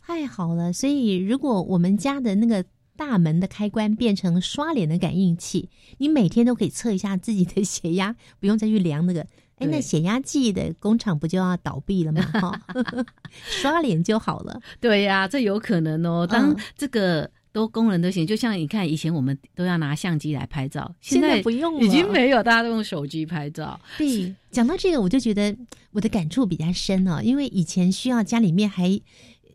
[0.00, 0.72] 太好了。
[0.72, 2.64] 所以如果我们家的那个。
[2.96, 9.26] 大门的开关变成刷脸的感应器，你每天都可以测一下自己的血压， 不用再去量那个。
[9.58, 12.20] 哎，那血压计的工厂不就要倒闭了吗？
[12.40, 12.60] 哈，
[13.32, 14.60] 刷脸就好了。
[14.80, 16.26] 对呀，这有可能哦。
[16.26, 23.80] 当这个都功能都行，就像你看，以前我们都要拿相机来拍照，现在不用了，已经没有，大家都用手机拍照。
[23.96, 25.56] 对，讲到这个，我就觉得
[25.92, 29.00] 我的感触比较深哦，因为以前需要家里面还。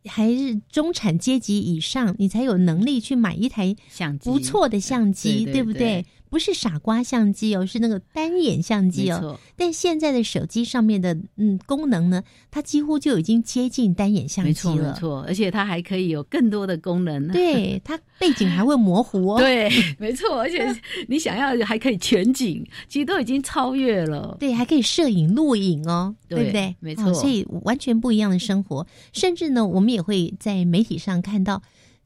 [0.06, 3.76] 还是中产阶级以上，你才有能力去买一台
[4.24, 6.06] 不错的相机，对不对？
[6.30, 9.40] 不是傻瓜相机哦，是那个单眼相机哦。
[9.56, 14.94] 但现在的手机上面的嗯功能呢，它几乎就已经接近单眼相机了。
[14.94, 17.28] 没错，而且它还可以有更多的功能。
[17.30, 19.40] 对， 它背景还会模糊哦。
[19.40, 20.72] 对，没错，而且
[21.08, 24.38] 你想要还可以全景，其实都已经超越了。
[24.40, 26.76] 对，还可以摄影录影哦，对不对？
[26.80, 28.86] 没错，所以完全不一样的生活。
[29.14, 31.62] 甚至呢，我们也会在媒体上看到，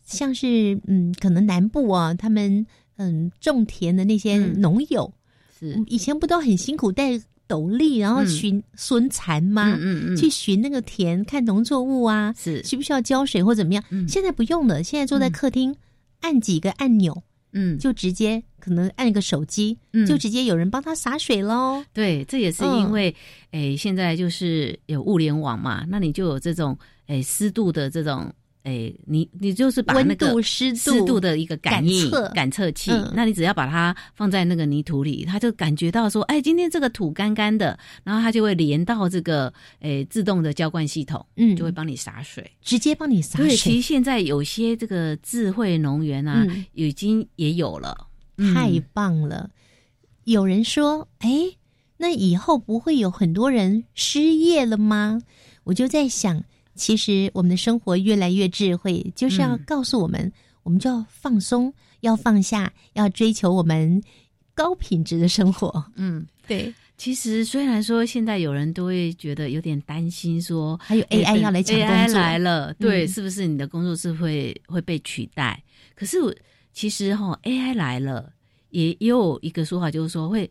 [0.06, 2.66] 像是嗯，可能南部啊，他们。
[2.98, 5.12] 嗯，种田的那些农友
[5.60, 5.84] 是。
[5.88, 9.76] 以前不都很辛苦带斗笠，然后寻孙蚕吗？
[9.80, 12.64] 嗯嗯，去寻那个田看农作物啊，是。
[12.64, 13.84] 需不需要浇水或怎么样？
[14.08, 15.76] 现在不用了，现在坐在客厅
[16.22, 19.78] 按几个按钮，嗯，就直接可能按个手机，
[20.08, 21.84] 就直接有人帮他洒水喽。
[21.94, 23.14] 对，这也是因为
[23.52, 26.78] 诶，现在就是有物联网嘛，那你就有这种
[27.08, 28.32] 哎湿度的这种。
[28.64, 30.74] 诶，你你就是把那个温度、湿
[31.06, 42.50] 度、的一个感应感测感测器，嗯那你只要把它放在那个泥土里，它就感觉到说，哎，今天这个土干干的，然后它就会连到这个诶自动的浇灌系统，嗯就会帮你洒水。
[42.62, 48.08] 直接帮你洒对，其实，现在有些这个智慧农园啊，嗯已经也有了。
[48.56, 49.50] 太嗯棒了。
[50.24, 51.30] 有人说，哎，
[51.98, 55.22] 那以后不会有很多人失业了吗？
[55.66, 56.44] 我就在想，
[56.76, 60.32] 其实我们的生活越来越智慧，就是要嗯告诉我们，
[60.64, 64.02] 我们就要放松，要放下，要追求我们
[64.54, 65.86] 高品质的生活。
[65.96, 75.64] 嗯，对，其实虽然说现在有人都会觉得有点担心说，还有 AI 要来抢工 AI 来了，对，嗯是不是你的工作是会会被取代？
[75.96, 76.34] 可是我
[76.72, 78.34] 其实哈、AI 来了，
[78.70, 80.50] 也也有一个说法，就是说会，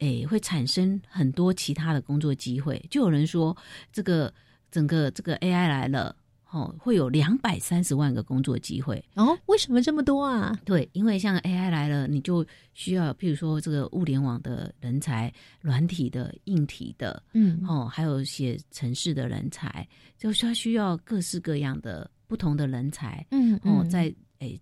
[0.00, 2.84] 诶，会产生很多其他的工作机会。
[2.90, 3.56] 就有人说，
[3.90, 4.32] 这个
[4.74, 6.16] 整个这个 AI 来了，
[6.50, 9.00] 哦，会有两百三十万个工作机会。
[9.14, 10.58] 哦，为什么这么多啊？
[10.64, 19.86] 对，因为像 AI 来了，你就需要，譬如说这个物联网的人才、软体的、硬体的，嗯，哦，还有写城市的人才，
[20.18, 24.60] 就是它需要各式各样的不同的人才，嗯哦，嗯在诶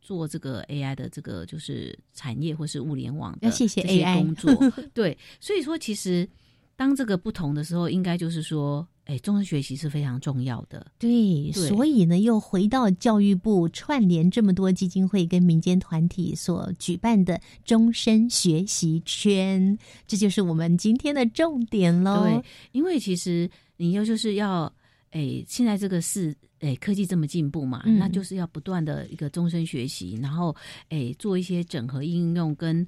[0.00, 4.54] 做这个 AI 的这个就是产业或是物联网的要谢谢这些 AI 工作，
[4.94, 6.28] 对，所以说其实
[6.76, 11.68] 当这个不同的时候，应该就是说，哎，终身学习是非常重要的，对，对。
[11.68, 22.22] 所以呢，又回到教育部串联这么多基金会跟民间团体所举办的终身学习圈，这就是我们今天的重点喽。
[22.22, 24.72] 对，因为其实你要就是要，
[25.10, 27.98] 哎，现在这个是哎科技这么进步嘛，嗯。
[27.98, 30.54] 那就是要不断的一个终身学习，然后
[30.88, 32.86] 哎做一些整合应用跟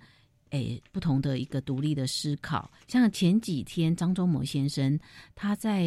[0.52, 2.70] 诶不同的一个独立的思考。
[2.88, 4.98] 像前几天张忠谋先生
[5.34, 5.82] 他在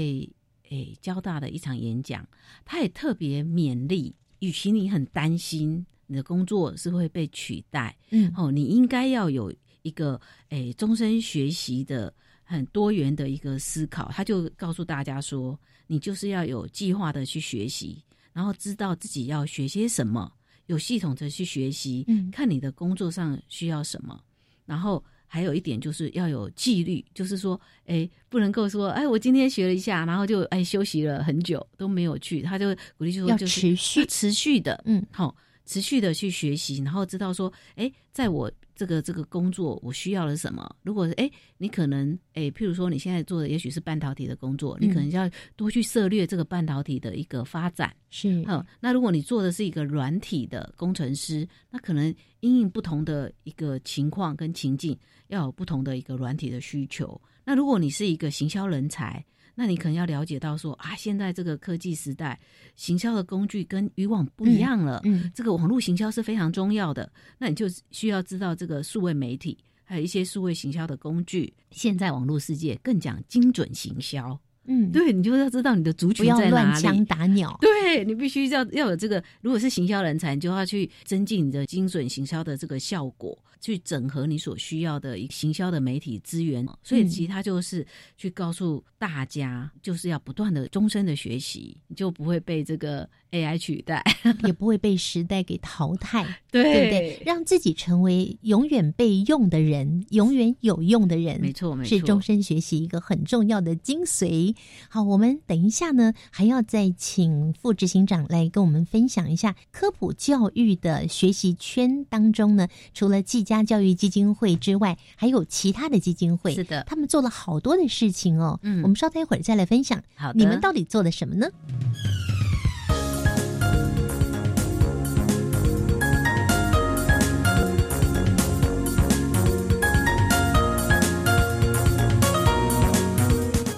[0.70, 2.28] 诶交大的一场演讲，
[2.66, 9.54] 他也特别勉励，与其你很担心你的工作是会被取代，嗯哦，你应该要有
[9.84, 12.14] 一个诶终身学习的
[12.44, 14.10] 很多元的一个思考。
[14.12, 18.04] 他就告诉大家说，你就是要有计划的去学习，
[18.34, 20.32] 然后知道自己要学些什么，
[20.66, 24.20] 有系统的去学习，嗯看你的工作上需要什么，
[24.66, 25.04] 然后。
[25.28, 35.36] 还有一点就是要有纪律，就是说，哎，不能够说，哎，我今天学了一下，然后就哎休息了很久都没有去，他就鼓励就说，要就是持续持续的，嗯，好、
[35.66, 40.76] 持续的去学习，然后知道说，哎，在我这个这个工作我需要了什么？
[40.84, 47.96] 如果哎，你可能哎，譬如说你现在做的也许是半导体的工作，你可能要多去涉略这个半导体的一个发展。
[48.10, 54.98] 是好、那如果你做的是一个软体的工程师，那可能因应不同的一个情况跟情境，
[55.28, 57.20] 要有不同的一个软体的需求。
[57.44, 59.24] 那如果你是一个行销人才，
[59.56, 62.40] 那你可能要了解到说啊，现在这个科技时代，
[62.76, 65.02] 行销的工具跟以往不一样了。
[65.06, 71.54] 嗯这个网络行销是非常重要的，那你就需要知道这个数位媒体，还有一些数位行销的工具。
[71.72, 74.38] 现在网络世界更讲精准行销，
[74.68, 76.50] 嗯，对你就要知道你的族群在哪里。
[76.52, 77.58] 乱枪打鸟。
[77.62, 86.66] 对你必须要要有这个，如果是行销人才，你就要去增进你的精准行销的这个效果，去整合你所需要的一行销的媒体资源。
[86.84, 87.86] 所以其实它就是
[88.18, 94.04] 去告诉大家，就是要不断的终身的学习，你就不会被这个 AI 取代。
[94.46, 97.24] 也不会被时代给淘汰， 对对不对？
[97.26, 101.40] 让自己成为永远被用的人，永远有用的人。
[101.42, 104.56] 没错，没错，是终身学习一个很重要的精髓。
[104.90, 118.60] 好，我们等一下呢，还要再请副执行长来跟我们分享一下科普教育的学习圈当中呢，除了技嘉教育基金会之外，还有其他的基金会，是的他们做了好多的事情哦。
[118.64, 120.02] 嗯我们稍待一会儿再来分享。
[120.16, 121.48] 好的，你们到底做了什么呢？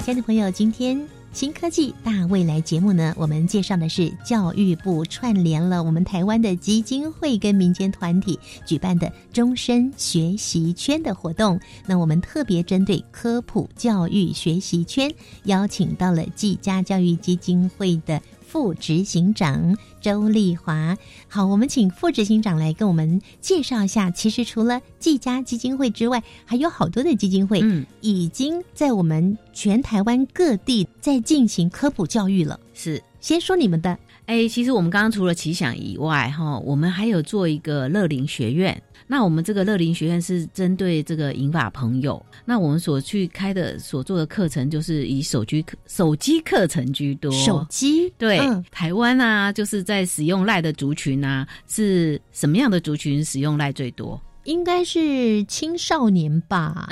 [0.08, 11.60] 亲爱的朋友，今天新科技大未来节目呢，我们介绍的是教育部串联了我们台湾的基金会跟民间团体举办的终身学习圈的活动。
[11.86, 20.98] 那我们特别针对科普教育学习圈，邀请到了技嘉教育基金会的副执行长周丽华。
[21.28, 24.10] 好，我们请副执行长来跟我们介绍一下。
[24.10, 32.58] 其实除了技嘉基金会之外，还有好多的基金会，嗯，已经在我们全台湾各地在进行科普教育了。
[32.74, 33.04] 是。
[33.20, 38.82] 先说你们的，哎，其实我们刚刚除了奇想以外，哈，我们还有做一个乐龄学院。
[39.08, 47.32] 那我们这个乐林学院是针对这个银发朋友，那我们所去开的、所做的课程就是以手机课、手机课程居多。
[47.32, 48.40] 手机对，
[48.70, 54.22] 台湾啊，就是在使用赖的族群啊，是什么样的族群使用赖最多？
[54.48, 56.88] 应该是青少年吧，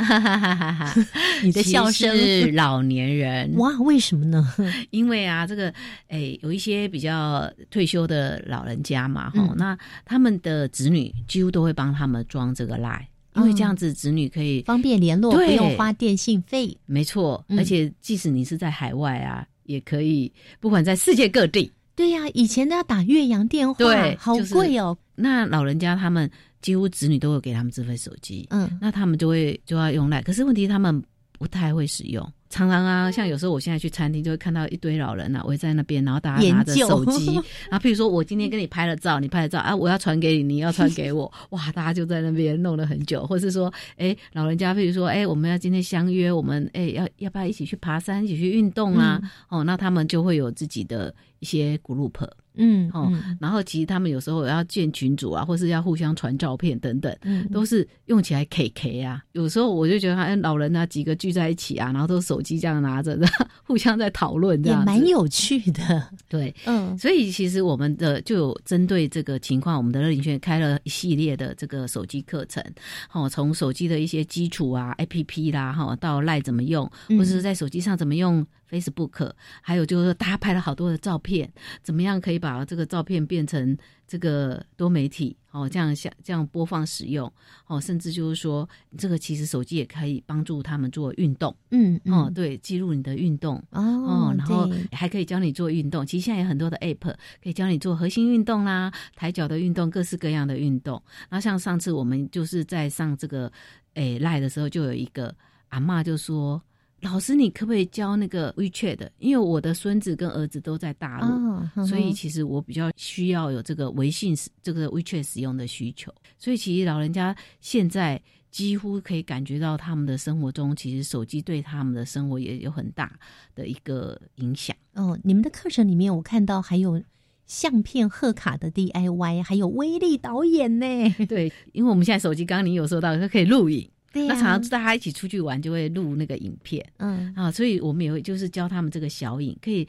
[1.41, 3.71] 你的笑声是老年人哇？
[3.79, 4.45] 为什么呢？
[4.91, 5.73] 因为啊，这个
[6.09, 16.77] 诶，有一些比较退休的老人家嘛，哈，那他们的子女几乎都会帮他们装这个 Line，因为这样子子女可以方便联络，不用花电信费。
[16.85, 20.29] 没错，而且即使你是在海外啊，也可以，
[20.59, 21.71] 不管在世界各地。
[21.95, 24.97] 对呀，以前都要打越洋电话，对，好贵哦。
[25.15, 26.29] 那老人家他们。
[26.65, 30.99] 几乎子女都有给他们智慧手机，嗯，那他们就会就要用来，可是问题他们
[31.37, 37.27] 不太会使用，常常啊，像有时候我现在去餐厅就会看到一堆老人啊围在那边，然后大家拿着手机，
[37.69, 49.21] 然 后譬如说我今天跟你拍了照，你拍了照啊，我要传给你，你要传给我， 哇，大家就在那边弄了很久，或是说，哎，老人家譬如说，哎，我们要今天相约，我们哎要要不要一起去爬山，一起去运动啊？
[49.49, 52.27] 哦，那他们就会有自己的一些 group。
[52.57, 59.23] 嗯哦，然后其实他们有时候要建群主啊，或是要互相传照片等等，嗯都是用起来 K K 啊。
[59.33, 63.17] 有时候我就觉得，哎，老人啊几个聚在一起啊，然后都手机这样拿着，
[63.63, 66.03] 互相在讨论，这样也蛮有趣的。
[66.27, 72.63] 对，嗯，所以其实我们的就有针对这个情况，我们的乐林轩开了一系列的这个手机课程，
[73.11, 78.45] 哦，从手机的一些基础啊，A P P 啦，哈，到赖怎么用，或者是在手机上怎么用。
[78.69, 81.51] Facebook，还有就是大家拍了好多的照片，
[81.81, 85.69] 怎么样可以把这个照片变成这个多媒体哦？
[85.69, 87.31] 这样像这样播放使用
[87.67, 96.05] 哦，甚至就是说，这个其实手机也可以帮助他们做运动，嗯哦，对，记录你的运动哦，然后还可以教你做运动。
[96.05, 97.13] 其实现在有很多的 App
[97.43, 101.01] 可以教你做核心运动啦、抬脚的运动，各式各样的运动。
[101.29, 103.51] 然后像上次我们就是在上这个
[103.93, 105.35] 诶赖的时候，就有一个
[105.69, 106.61] 阿妈就说。
[107.05, 109.11] 老师，你可不可以教那个 WeChat 的？
[109.19, 116.11] 因为我的孙子跟儿子都在大陆，所以其实我比较需要有这个微信这个 WeChat 使用的需求。
[116.39, 123.13] 所以其实老人家现在几乎可以感觉到他们的生活中，其实手机对他们的生活也有很大
[123.53, 124.75] 的一个影响。
[124.95, 126.99] 哦，你们的课程里面我看到还有
[127.45, 130.85] 相片贺卡的 DIY，还有威力导演呢。
[131.29, 133.87] 对，因为我们现在手机刚刚你有说到，它可以录影。
[134.15, 139.87] 那常常大家一起出去玩，就会录那个影片，嗯啊，所以我们也会就是教他们这个小影，可以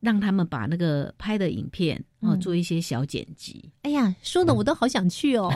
[0.00, 2.02] 让他们把那个拍的影片。
[2.20, 3.70] 哦，做一些小剪辑。
[3.82, 5.52] 哎呀，说的我都好想去哦。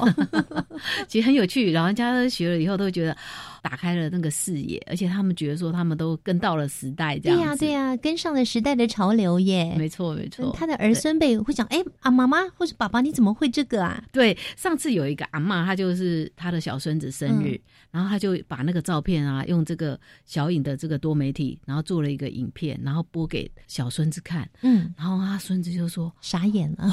[1.08, 3.16] 其实很有趣，老人家学了以后都觉得
[3.62, 9.74] 打开了那个视野，而且他们觉得说他们都跟到了时代，这样对呀，对呀，跟上了时代的潮流耶。
[9.76, 10.54] 没错，没错。
[10.56, 24.48] 他的儿孙辈会讲：“哎，啊，妈妈或者爸爸，你怎么会这个啊？”对，上次有一个阿妈，她就是她的小孙子生日，然后她就把那个照片啊，用这个小影的这个多媒体，然后做了一个影片，然后播给小孙子看。
[24.62, 26.88] 嗯，然后他孙子就说：“傻眼。”哇，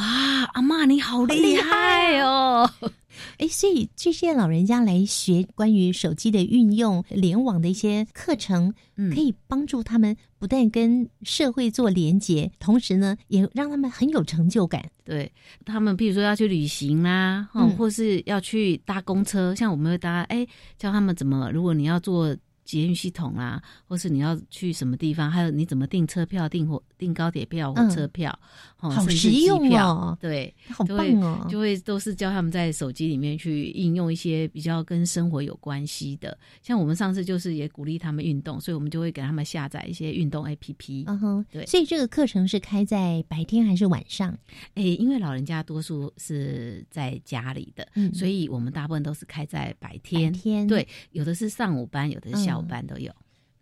[0.53, 2.70] 阿妈你好厉害哦！
[3.39, 8.72] 哎，所以这些老人家来学关于手机的运用、联网的一些课程，
[9.14, 14.86] 可以帮助他们不但跟社会做连接，同时呢，也让他们很有成就感。
[15.03, 15.32] 对
[15.66, 20.45] 他们，比如说要去旅行啦，嗯，或是要去搭公车，像我们会搭，哎，
[20.78, 22.36] 教他们怎么，如果你要做。
[22.68, 28.38] 捷运系统啦，或是你要去什么地方，还有你怎么订车票、订火、订高铁票、火车票，
[28.76, 30.18] 好实用哦。
[30.20, 31.47] 对，好棒哦！
[31.49, 36.38] 就会都是教他们在手机里面去应用一些比较跟生活有关系的。
[36.61, 41.05] 像我们上次就是也鼓励他们运动，所以我们就会给他们下载一些运动 APP。
[41.07, 41.65] 嗯哼，对。
[41.65, 44.38] 所以这个课程是开在白天还是晚上？
[44.74, 50.34] 哎，因为老人家多数是在家里的，所以我们大部分都是开在白天。
[50.34, 52.57] 天对，有的是上午班，有的是下。
[52.62, 53.12] 班都有，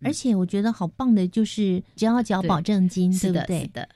[0.02, 3.66] 而且我觉得好棒的，就是只要缴保证金，对不对？
[3.72, 3.88] 的，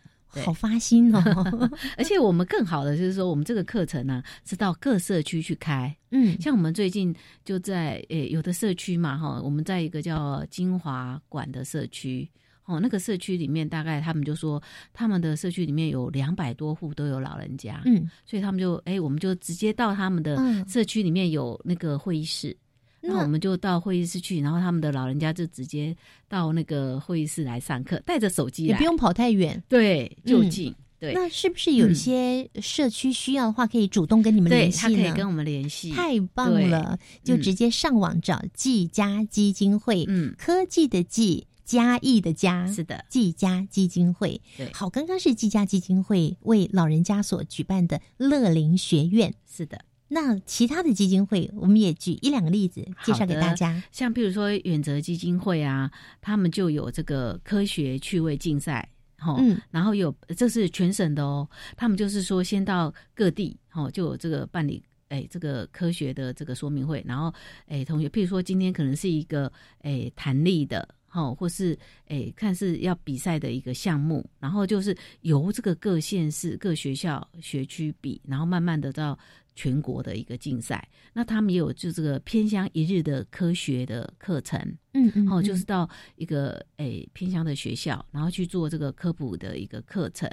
[0.44, 1.20] 好发心哦。
[1.98, 5.94] 而且我们更好的就是说，我们这个课程呢是到各社区去开。
[6.10, 12.28] 嗯，像我们最近就在诶有的社区嘛，哈，我们在一个叫金华馆的社区，
[12.64, 20.36] 哦，那个社区里面大概他们就说，他们的社区里面有两百多户都有老人家，嗯，所以他们就诶，我们就直接到他们的
[20.68, 22.56] 社区里面有那个会议室。
[23.00, 25.96] 那我们就到会议室去，然后他们的老人家就直接
[26.28, 30.74] 到那个会议室来上课，带着手机，也不用跑太远，对，就近。
[30.98, 34.96] 对，那是不是有一些社区需要的话，可以主动跟你们联系呢？
[34.96, 41.46] 他可以跟我们联系，太棒了，就直接上网找季家基金会，嗯，科技的技。
[41.62, 44.40] 嘉义的嘉，是的，技家基金会。
[44.56, 49.32] 对，好，刚刚是技嘉基金会为老人家所举办的乐龄学院。
[49.48, 49.80] 是的。
[50.12, 53.80] 那其他的基金会，我们也举一两个例子介绍给大家。
[53.92, 55.88] 像比如说远泽基金会啊，
[56.20, 61.48] 他们就有这个科学趣味竞赛，哈，嗯，然后有这是全省的哦。
[61.76, 67.04] 他们就是说，先到各地，哈，就有这个办理，哎，这个科学的这个说明会。
[67.06, 67.32] 然后，
[67.68, 69.50] 哎，同学，譬如说今天可能是一个，
[69.82, 74.28] 哎，弹力的，哈，或是，哎，看是要比赛的一个项目。
[74.40, 79.16] 然后就是由这个各县市、各学校、学区比，然后慢慢的到。
[79.60, 84.58] 全国的一个竞赛，那他们也有就这个偏乡一日的科学的课程，
[84.94, 85.86] 嗯嗯，哦，就是到
[86.16, 90.26] 一个诶偏乡的学校，然后去做这个科普的一个课程，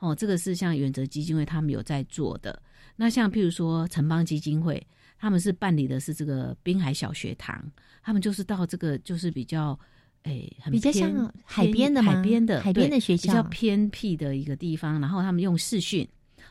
[0.00, 2.60] 哦，这个是像远泽基金会他们有在做的。
[2.96, 4.84] 那像譬如说城邦基金会，
[5.16, 7.70] 他们是办理的是这个滨海小学堂，
[8.02, 9.78] 他们就是到这个就是比较
[10.24, 16.08] 诶很比较像海边的海边的海边的学校，比较偏僻的一个地方，然后他们用视讯，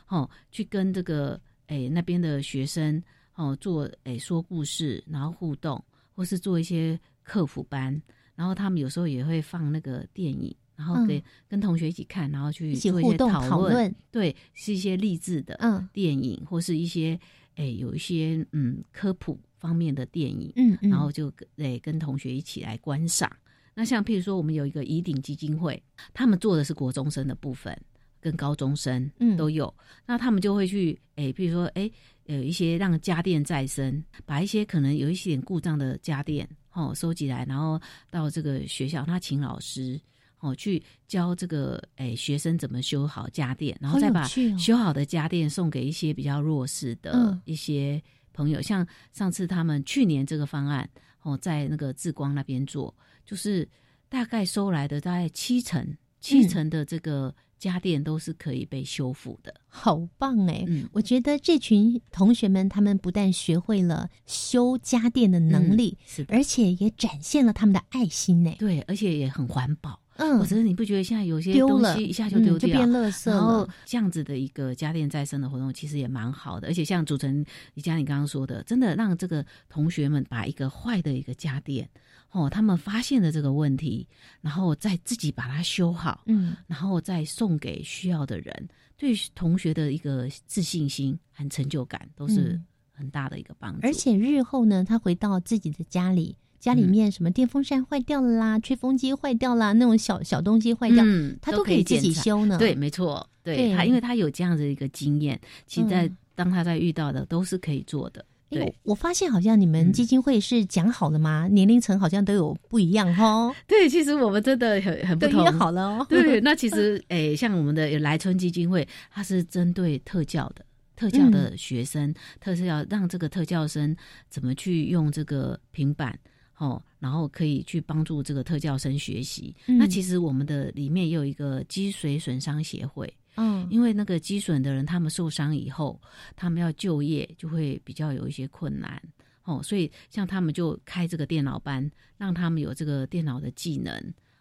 [0.08, 1.38] 哦，去跟这个。
[1.66, 3.02] 哎，那边的学生
[3.34, 5.82] 哦，做哎说故事，然后互动，
[6.14, 8.00] 或是做一些客服班，
[8.34, 15.58] 然后他们有时候也会放那个电影，然后给跟同学一起看，然后去做一些讨论，对，是一些励志的
[15.92, 17.18] 电影，或是一些
[17.56, 23.30] 哎有一些嗯科普方面的电影，嗯，然后就哎跟同学一起来观赏。
[23.76, 27.76] 那像譬如说，我们有一个怡鼎基金会，他们做的是国中生的部分。
[28.24, 29.72] 跟高中生嗯都有，
[30.06, 31.92] 那他们就会去诶，比如说诶，
[32.24, 40.00] 有一些让家电再生，把一些可能有一些点故障的家电哦收集来，然后到这个学校，他请老师
[40.40, 48.02] 哦去教这个诶学生怎么修好家电，然后再把修好的家电送给一些比较弱势的一些
[48.32, 48.62] 朋友。
[48.62, 50.88] 像上次他们去年这个方案
[51.20, 52.94] 哦，在那个志光那边做，
[53.26, 53.68] 就是
[54.08, 55.86] 大概收来的大概七成
[56.24, 57.34] 七成的这个。
[57.56, 60.66] 家电都是可以被修复的，好棒哎！
[60.92, 68.54] 我觉得这群同学们，他们不但学会了修家电的能力，是，而且也展现了他们的爱心呢。
[68.58, 69.98] 对，而且也很环保。
[70.16, 76.68] 嗯，我觉得你不觉得现在有些东西一下就丢掉，就变垃圾然后这样子的一个家电再生的活动，其实也蛮好的。
[76.68, 81.88] 而且像主持人李佳，你刚刚说的，真的让这个同学们把一个坏的一个家电。
[82.34, 84.04] 哦，他们发现了这个问题，
[84.40, 92.60] 然后再自己把它修好，嗯，然后再送给需要的人，对同学的一个自信心和成就感都是
[92.92, 93.86] 很大的一个帮助。
[93.86, 102.58] 而且日后呢，他回到自己的家里，家里面什么电风扇坏掉了啦，吹风机坏掉啦，那种小小东西坏掉，嗯他都可以自己修呢。
[102.58, 108.24] 对，没错，对他，因为他有这样的一个经验，其实在当他在遇到的都是可以做的。
[108.50, 111.48] 对，我发现好像你们基金会是讲好了吗？
[111.48, 113.52] 年龄层好像都有不一样哈。
[113.66, 115.44] 对，其实我们真的很很不同。
[115.58, 116.06] 好了哦。
[116.08, 120.64] 对，那其实诶， 像我们的来春基金会，它是针对特教的
[120.94, 123.96] 特教的学生，特是要让这个特教生
[124.28, 126.16] 怎么去用这个平板，
[126.58, 129.54] 哦，然后可以去帮助这个特教生学习。
[129.66, 133.12] 那其实我们的里面也有一个脊髓损伤协会。
[133.36, 136.00] 嗯，因为那个积损的人，他们受伤以后，
[136.36, 139.02] 他们要就业就会比较有一些困难
[139.42, 143.92] 哦，所以像他们就开这个电脑班，让他们有这个电脑的技能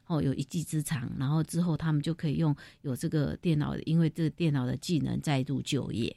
[0.05, 6.15] 哦，有一技之长，然后之后他们就可以用有这个电脑，因为这个电脑的技能再度就业。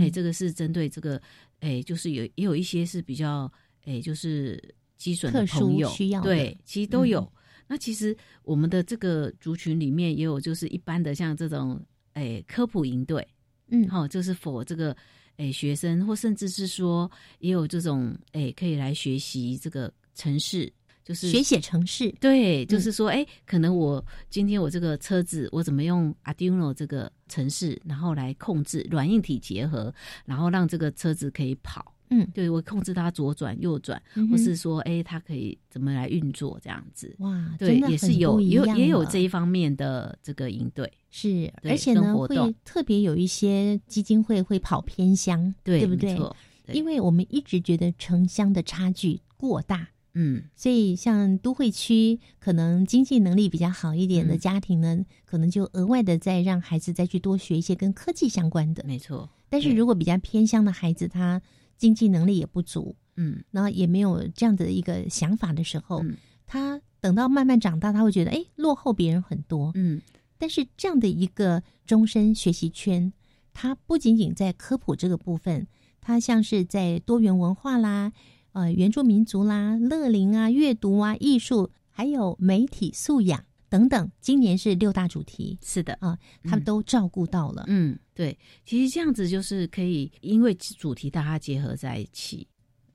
[0.00, 1.20] 哎，这个是针对这个，
[1.60, 3.52] 哎，就是有也有一些是比较，
[3.84, 4.62] 哎，就是
[4.96, 7.30] 积损的朋友需要，对，其实都有。
[7.66, 11.84] 那其实我们的这个族群里面也有，就是一般的像这种。
[12.14, 13.26] 哎，科普营队，
[13.68, 14.96] 嗯，好，就是否这个
[15.36, 20.72] 诶学生，或甚至是说也有这种诶可以来学习这个城市，
[21.04, 29.92] 就是学写城市，对，就是说哎，可能我今天我这个车子我怎么用 Arduino 这个城市，然后来控制软硬体结合，
[30.24, 31.91] 然后让这个车子可以跑。
[32.12, 34.00] 嗯，对我控制它左转右转，
[34.30, 37.14] 或是说，哎，它可以怎么来运作这样子？
[37.18, 46.18] 哇，对，也是有有也有这一方面的这个应对是，而且呢，会特别有一些基金会会跑偏乡，对不对？
[46.72, 59.28] 因为我们一直觉得城乡的差距过大，嗯，所以像都会区可能经济能力比较好一点的家庭呢，可能就额外的再让孩子再去多学一些跟科技相关的，没错。
[59.48, 61.42] 但是如果比较偏乡的孩子，他
[61.82, 66.00] 经济能力也不足，嗯，然后也没有这样的一个想法的时候，
[66.46, 70.00] 他等到慢慢长大，他会觉得哎，落后别人很多，嗯。
[70.38, 73.12] 但是这样的一个终身学习圈，
[73.52, 75.66] 它不仅仅在科普这个部分，
[76.00, 78.12] 它像是在多元文化啦、
[78.52, 84.10] 呃原住民族啦、乐龄啊、阅读啊、艺术还有媒体素养等等。
[84.20, 87.64] 今年是六大主题，是的啊，他们都照顾到了。
[87.68, 92.46] 嗯，对，其实这样子就是可以，因为主题大家结合在一起，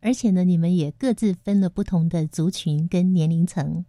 [0.01, 3.83] 而且呢，你们也各自分了不同的族群跟年龄层。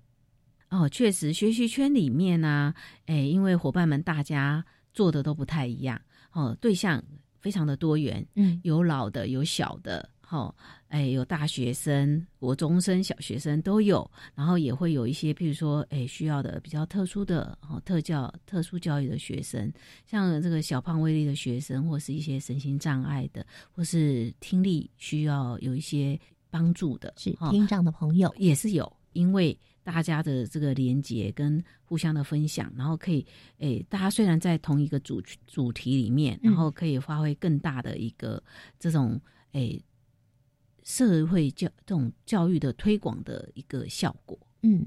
[0.70, 2.72] 哦，确实，学习圈里面呢，
[3.04, 4.64] 哎，因为伙伴们大家
[4.94, 6.00] 做的都不太一样，
[6.32, 7.04] 哦，对象
[7.38, 10.08] 非常的多元，嗯，有老的，有小的。
[10.30, 10.54] 好，
[10.88, 19.72] 哎，有大学生、国中生、小学生都有，然后也会有一些，譬如说，哎，需要的比较特殊的哦，特教、特殊教育的学生，
[20.04, 26.20] 像这个小胖威力的学生，或是一些身心障碍的，或是听力需要有一些
[26.50, 33.26] 帮助的，是听障的朋友也是有，因为大家的这个连接跟互相的分享，然后可以，
[33.60, 38.42] 哎，大家虽然在同一个主主题里面，然后可以发挥更大的一个
[38.78, 39.18] 这种，
[39.52, 39.80] 哎。
[40.88, 44.38] 社会教这种教育的推广的一个效果。
[44.62, 44.86] 嗯，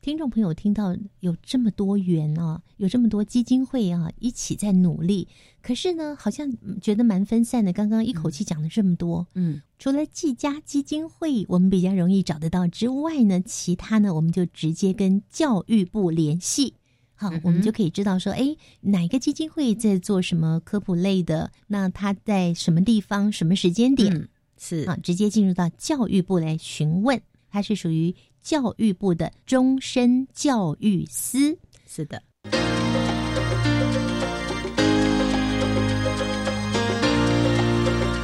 [0.00, 5.26] 听众朋友听到有这么多元啊，有这么多基金会啊，一起在努力。
[5.60, 6.48] 可是呢，好像
[6.80, 7.72] 觉得蛮分散的。
[7.72, 16.74] 刚刚一口气讲了这么多，嗯，除了季家基金会我们比较容易找得到之外呢，其他呢，我们就直接跟教育部联系。
[17.16, 21.50] 好，我们就可以知道说，哎，哪个基金会在做什么科普类的？
[21.66, 24.28] 那他在什么地方、什么时间点？
[24.58, 31.58] 是啊，直接进入到教育部来询问，它是属于教育部的终身教育司。
[31.86, 32.22] 是的，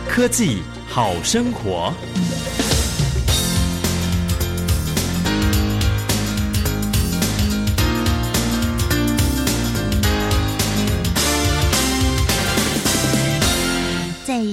[0.08, 0.58] 科技
[0.88, 1.92] 好生活。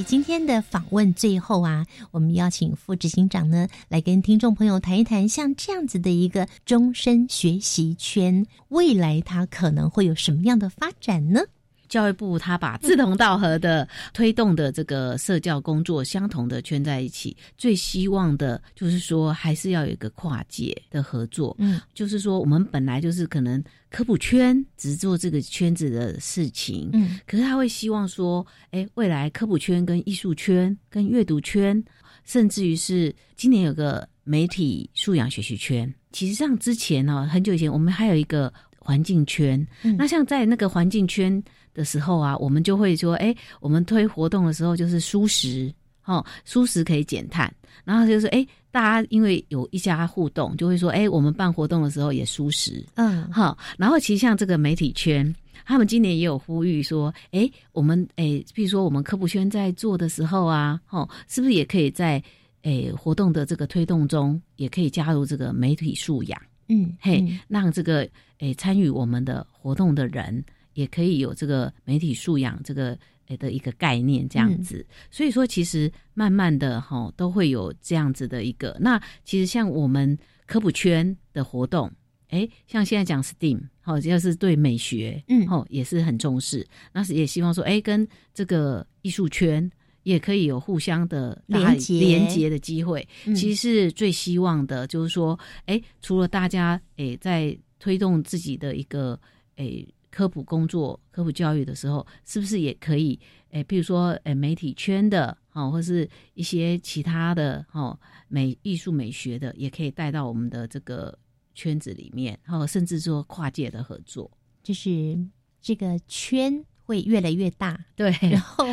[0.03, 11.41] 今天的访问最后啊，我们邀请副执行长呢来跟听众朋友谈一谈，像这样子的一个终身学习圈，未来它可能会有什么样的发展呢？
[11.89, 21.55] 教育部他把志同道合的推动的这个社教工作相同的圈在一起，最希望的就是说还是要有一个跨界的合作。
[21.59, 31.83] 嗯，就是说我们本来就是可能科普圈只做这个圈子的事情，嗯，可是他会希望说，哎，未来科普圈跟艺术圈跟阅读圈，
[32.23, 35.91] 甚至于是今年有个媒体素养学习圈。
[36.11, 39.67] 其实像之前呢，很久以前我们还有一个环境圈，
[39.97, 41.43] 那像在那个环境圈。
[41.73, 45.73] 的时候啊，我们就会说，哎，我们推活动的时候就是舒适，
[46.05, 47.51] 哦，舒适可以减碳，
[47.83, 55.33] 然后就是，哎，大家因为有一家互动，就会说，哎，我们办活动的时候也舒适，嗯，好，然后其实像这个媒体圈，
[55.65, 62.21] 他们今年也有呼吁说，哎，我们，哎，比如说我们科普圈在做的时候啊，哦，是不是也可以在，
[62.63, 68.07] 哎，活动的这个推动中，也可以加入这个媒体素养，嗯，嘿，让这个，
[68.39, 70.43] 哎，参与我们的活动的人。
[70.79, 78.77] 也可以有这个媒体素养这个诶的一个概念这样子，所以说其实慢慢的哈都会有这样子的一个。
[78.79, 80.17] 那其实像我们
[80.47, 81.91] 科普圈的活动，
[82.29, 86.65] 哎，像现在讲 STEAM，好，要是对美学，嗯，哦也是很重视。
[86.93, 89.69] 那是也希望说，哎，跟这个艺术圈
[90.03, 93.05] 也可以有互相的连接连接的机会。
[93.35, 99.19] 其实是最希望的，就是说，哎，除了大家诶在推动自己的一个
[99.57, 99.85] 诶。
[100.11, 103.19] 科普工作、科普教育的时候，是不是也可以？
[103.51, 111.17] 诶，比如说，诶，媒体圈的，哦，或是一些其他的，哦，美艺术美学的，也可以带到我们的这个
[111.55, 114.29] 圈子里面，哦，甚至说跨界的合作，
[114.61, 115.17] 就是
[115.61, 116.63] 这个圈。
[116.89, 118.65] 会越来越大， 对，然后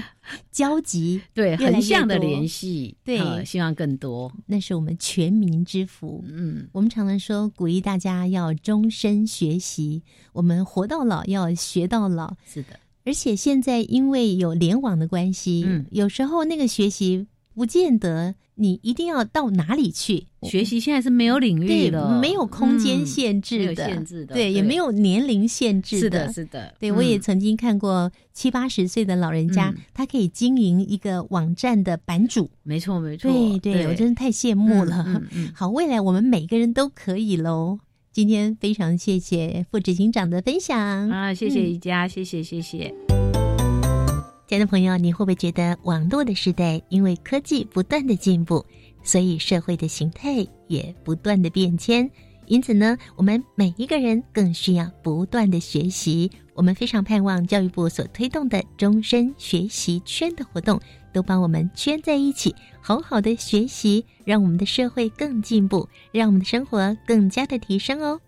[0.50, 6.24] 交集 对横向的联系，对，希望更多，那是我们全民之福。
[6.26, 10.02] 嗯，我们常常说鼓励大家要终身学习，
[10.32, 12.34] 我们活到老要学到老。
[12.46, 17.26] 是的，而且现在因为有联网的关系，嗯，有时候那个学习
[17.56, 18.34] 不见得。
[18.58, 20.80] 你一定要到哪里去学习？
[20.80, 26.00] 现在是没有领域的，没有空间限制的，限制的，对，也没有年龄限制的。
[26.00, 26.74] 是的，是的。
[26.78, 32.48] 对，我也曾经看过七八十岁的老人家，他可以经营一个网站的版主。
[32.62, 33.30] 没错，没错。
[33.30, 35.22] 对，对我真的太羡慕了。
[35.54, 37.78] 好，未来我们每个人都可以喽。
[38.10, 43.25] 今天非常谢谢副执行长的分享啊，谢谢宜家，谢谢，谢谢。
[44.48, 48.64] 亲爱的朋友，你会不会觉得网络的时代，因为科技不断的进步，
[49.02, 52.08] 所以社会的形态也不断的变迁？
[52.46, 56.30] 因此呢，我们每一个人更需要不断的学习。
[56.54, 60.80] 我们非常盼望教育部所推动的终身学习圈的活动。
[61.12, 68.20] 都把我们圈在一起，好好的学习，让我们的社会更进步，让我们的生活更加的提升哦。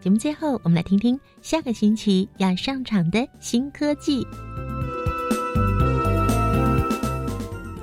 [0.00, 4.24] 节目最后，我们来听听下个星期要上场的新科技。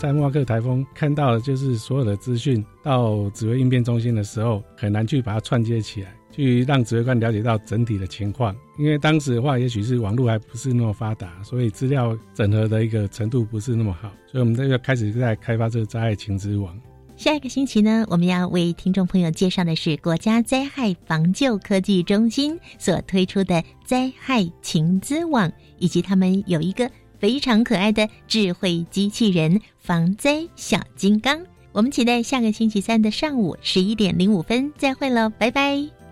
[0.04, 8.54] 在莫克台风看到的就是所有的资讯到指挥应变中心的时候，很难去把它串接起来，去让指挥官了解到整体的情况。
[8.78, 14.12] 因为当时的话，也许是网络还不是那么发达，所以资料整合的一个程度不是那么好。
[14.30, 16.78] 所以我们这个开始在开发这个灾害情资网。
[17.16, 26.92] 下一个星期呢，我们要为听众朋友介绍的是国家灾害防救科技中心所推出的灾害情资网，以及他们有一个。
[27.20, 31.42] 非常可爱的智慧机器人防灾小金刚，
[31.74, 36.03] 我们期待下个星期三的上午十一点零五分再会喽，拜拜。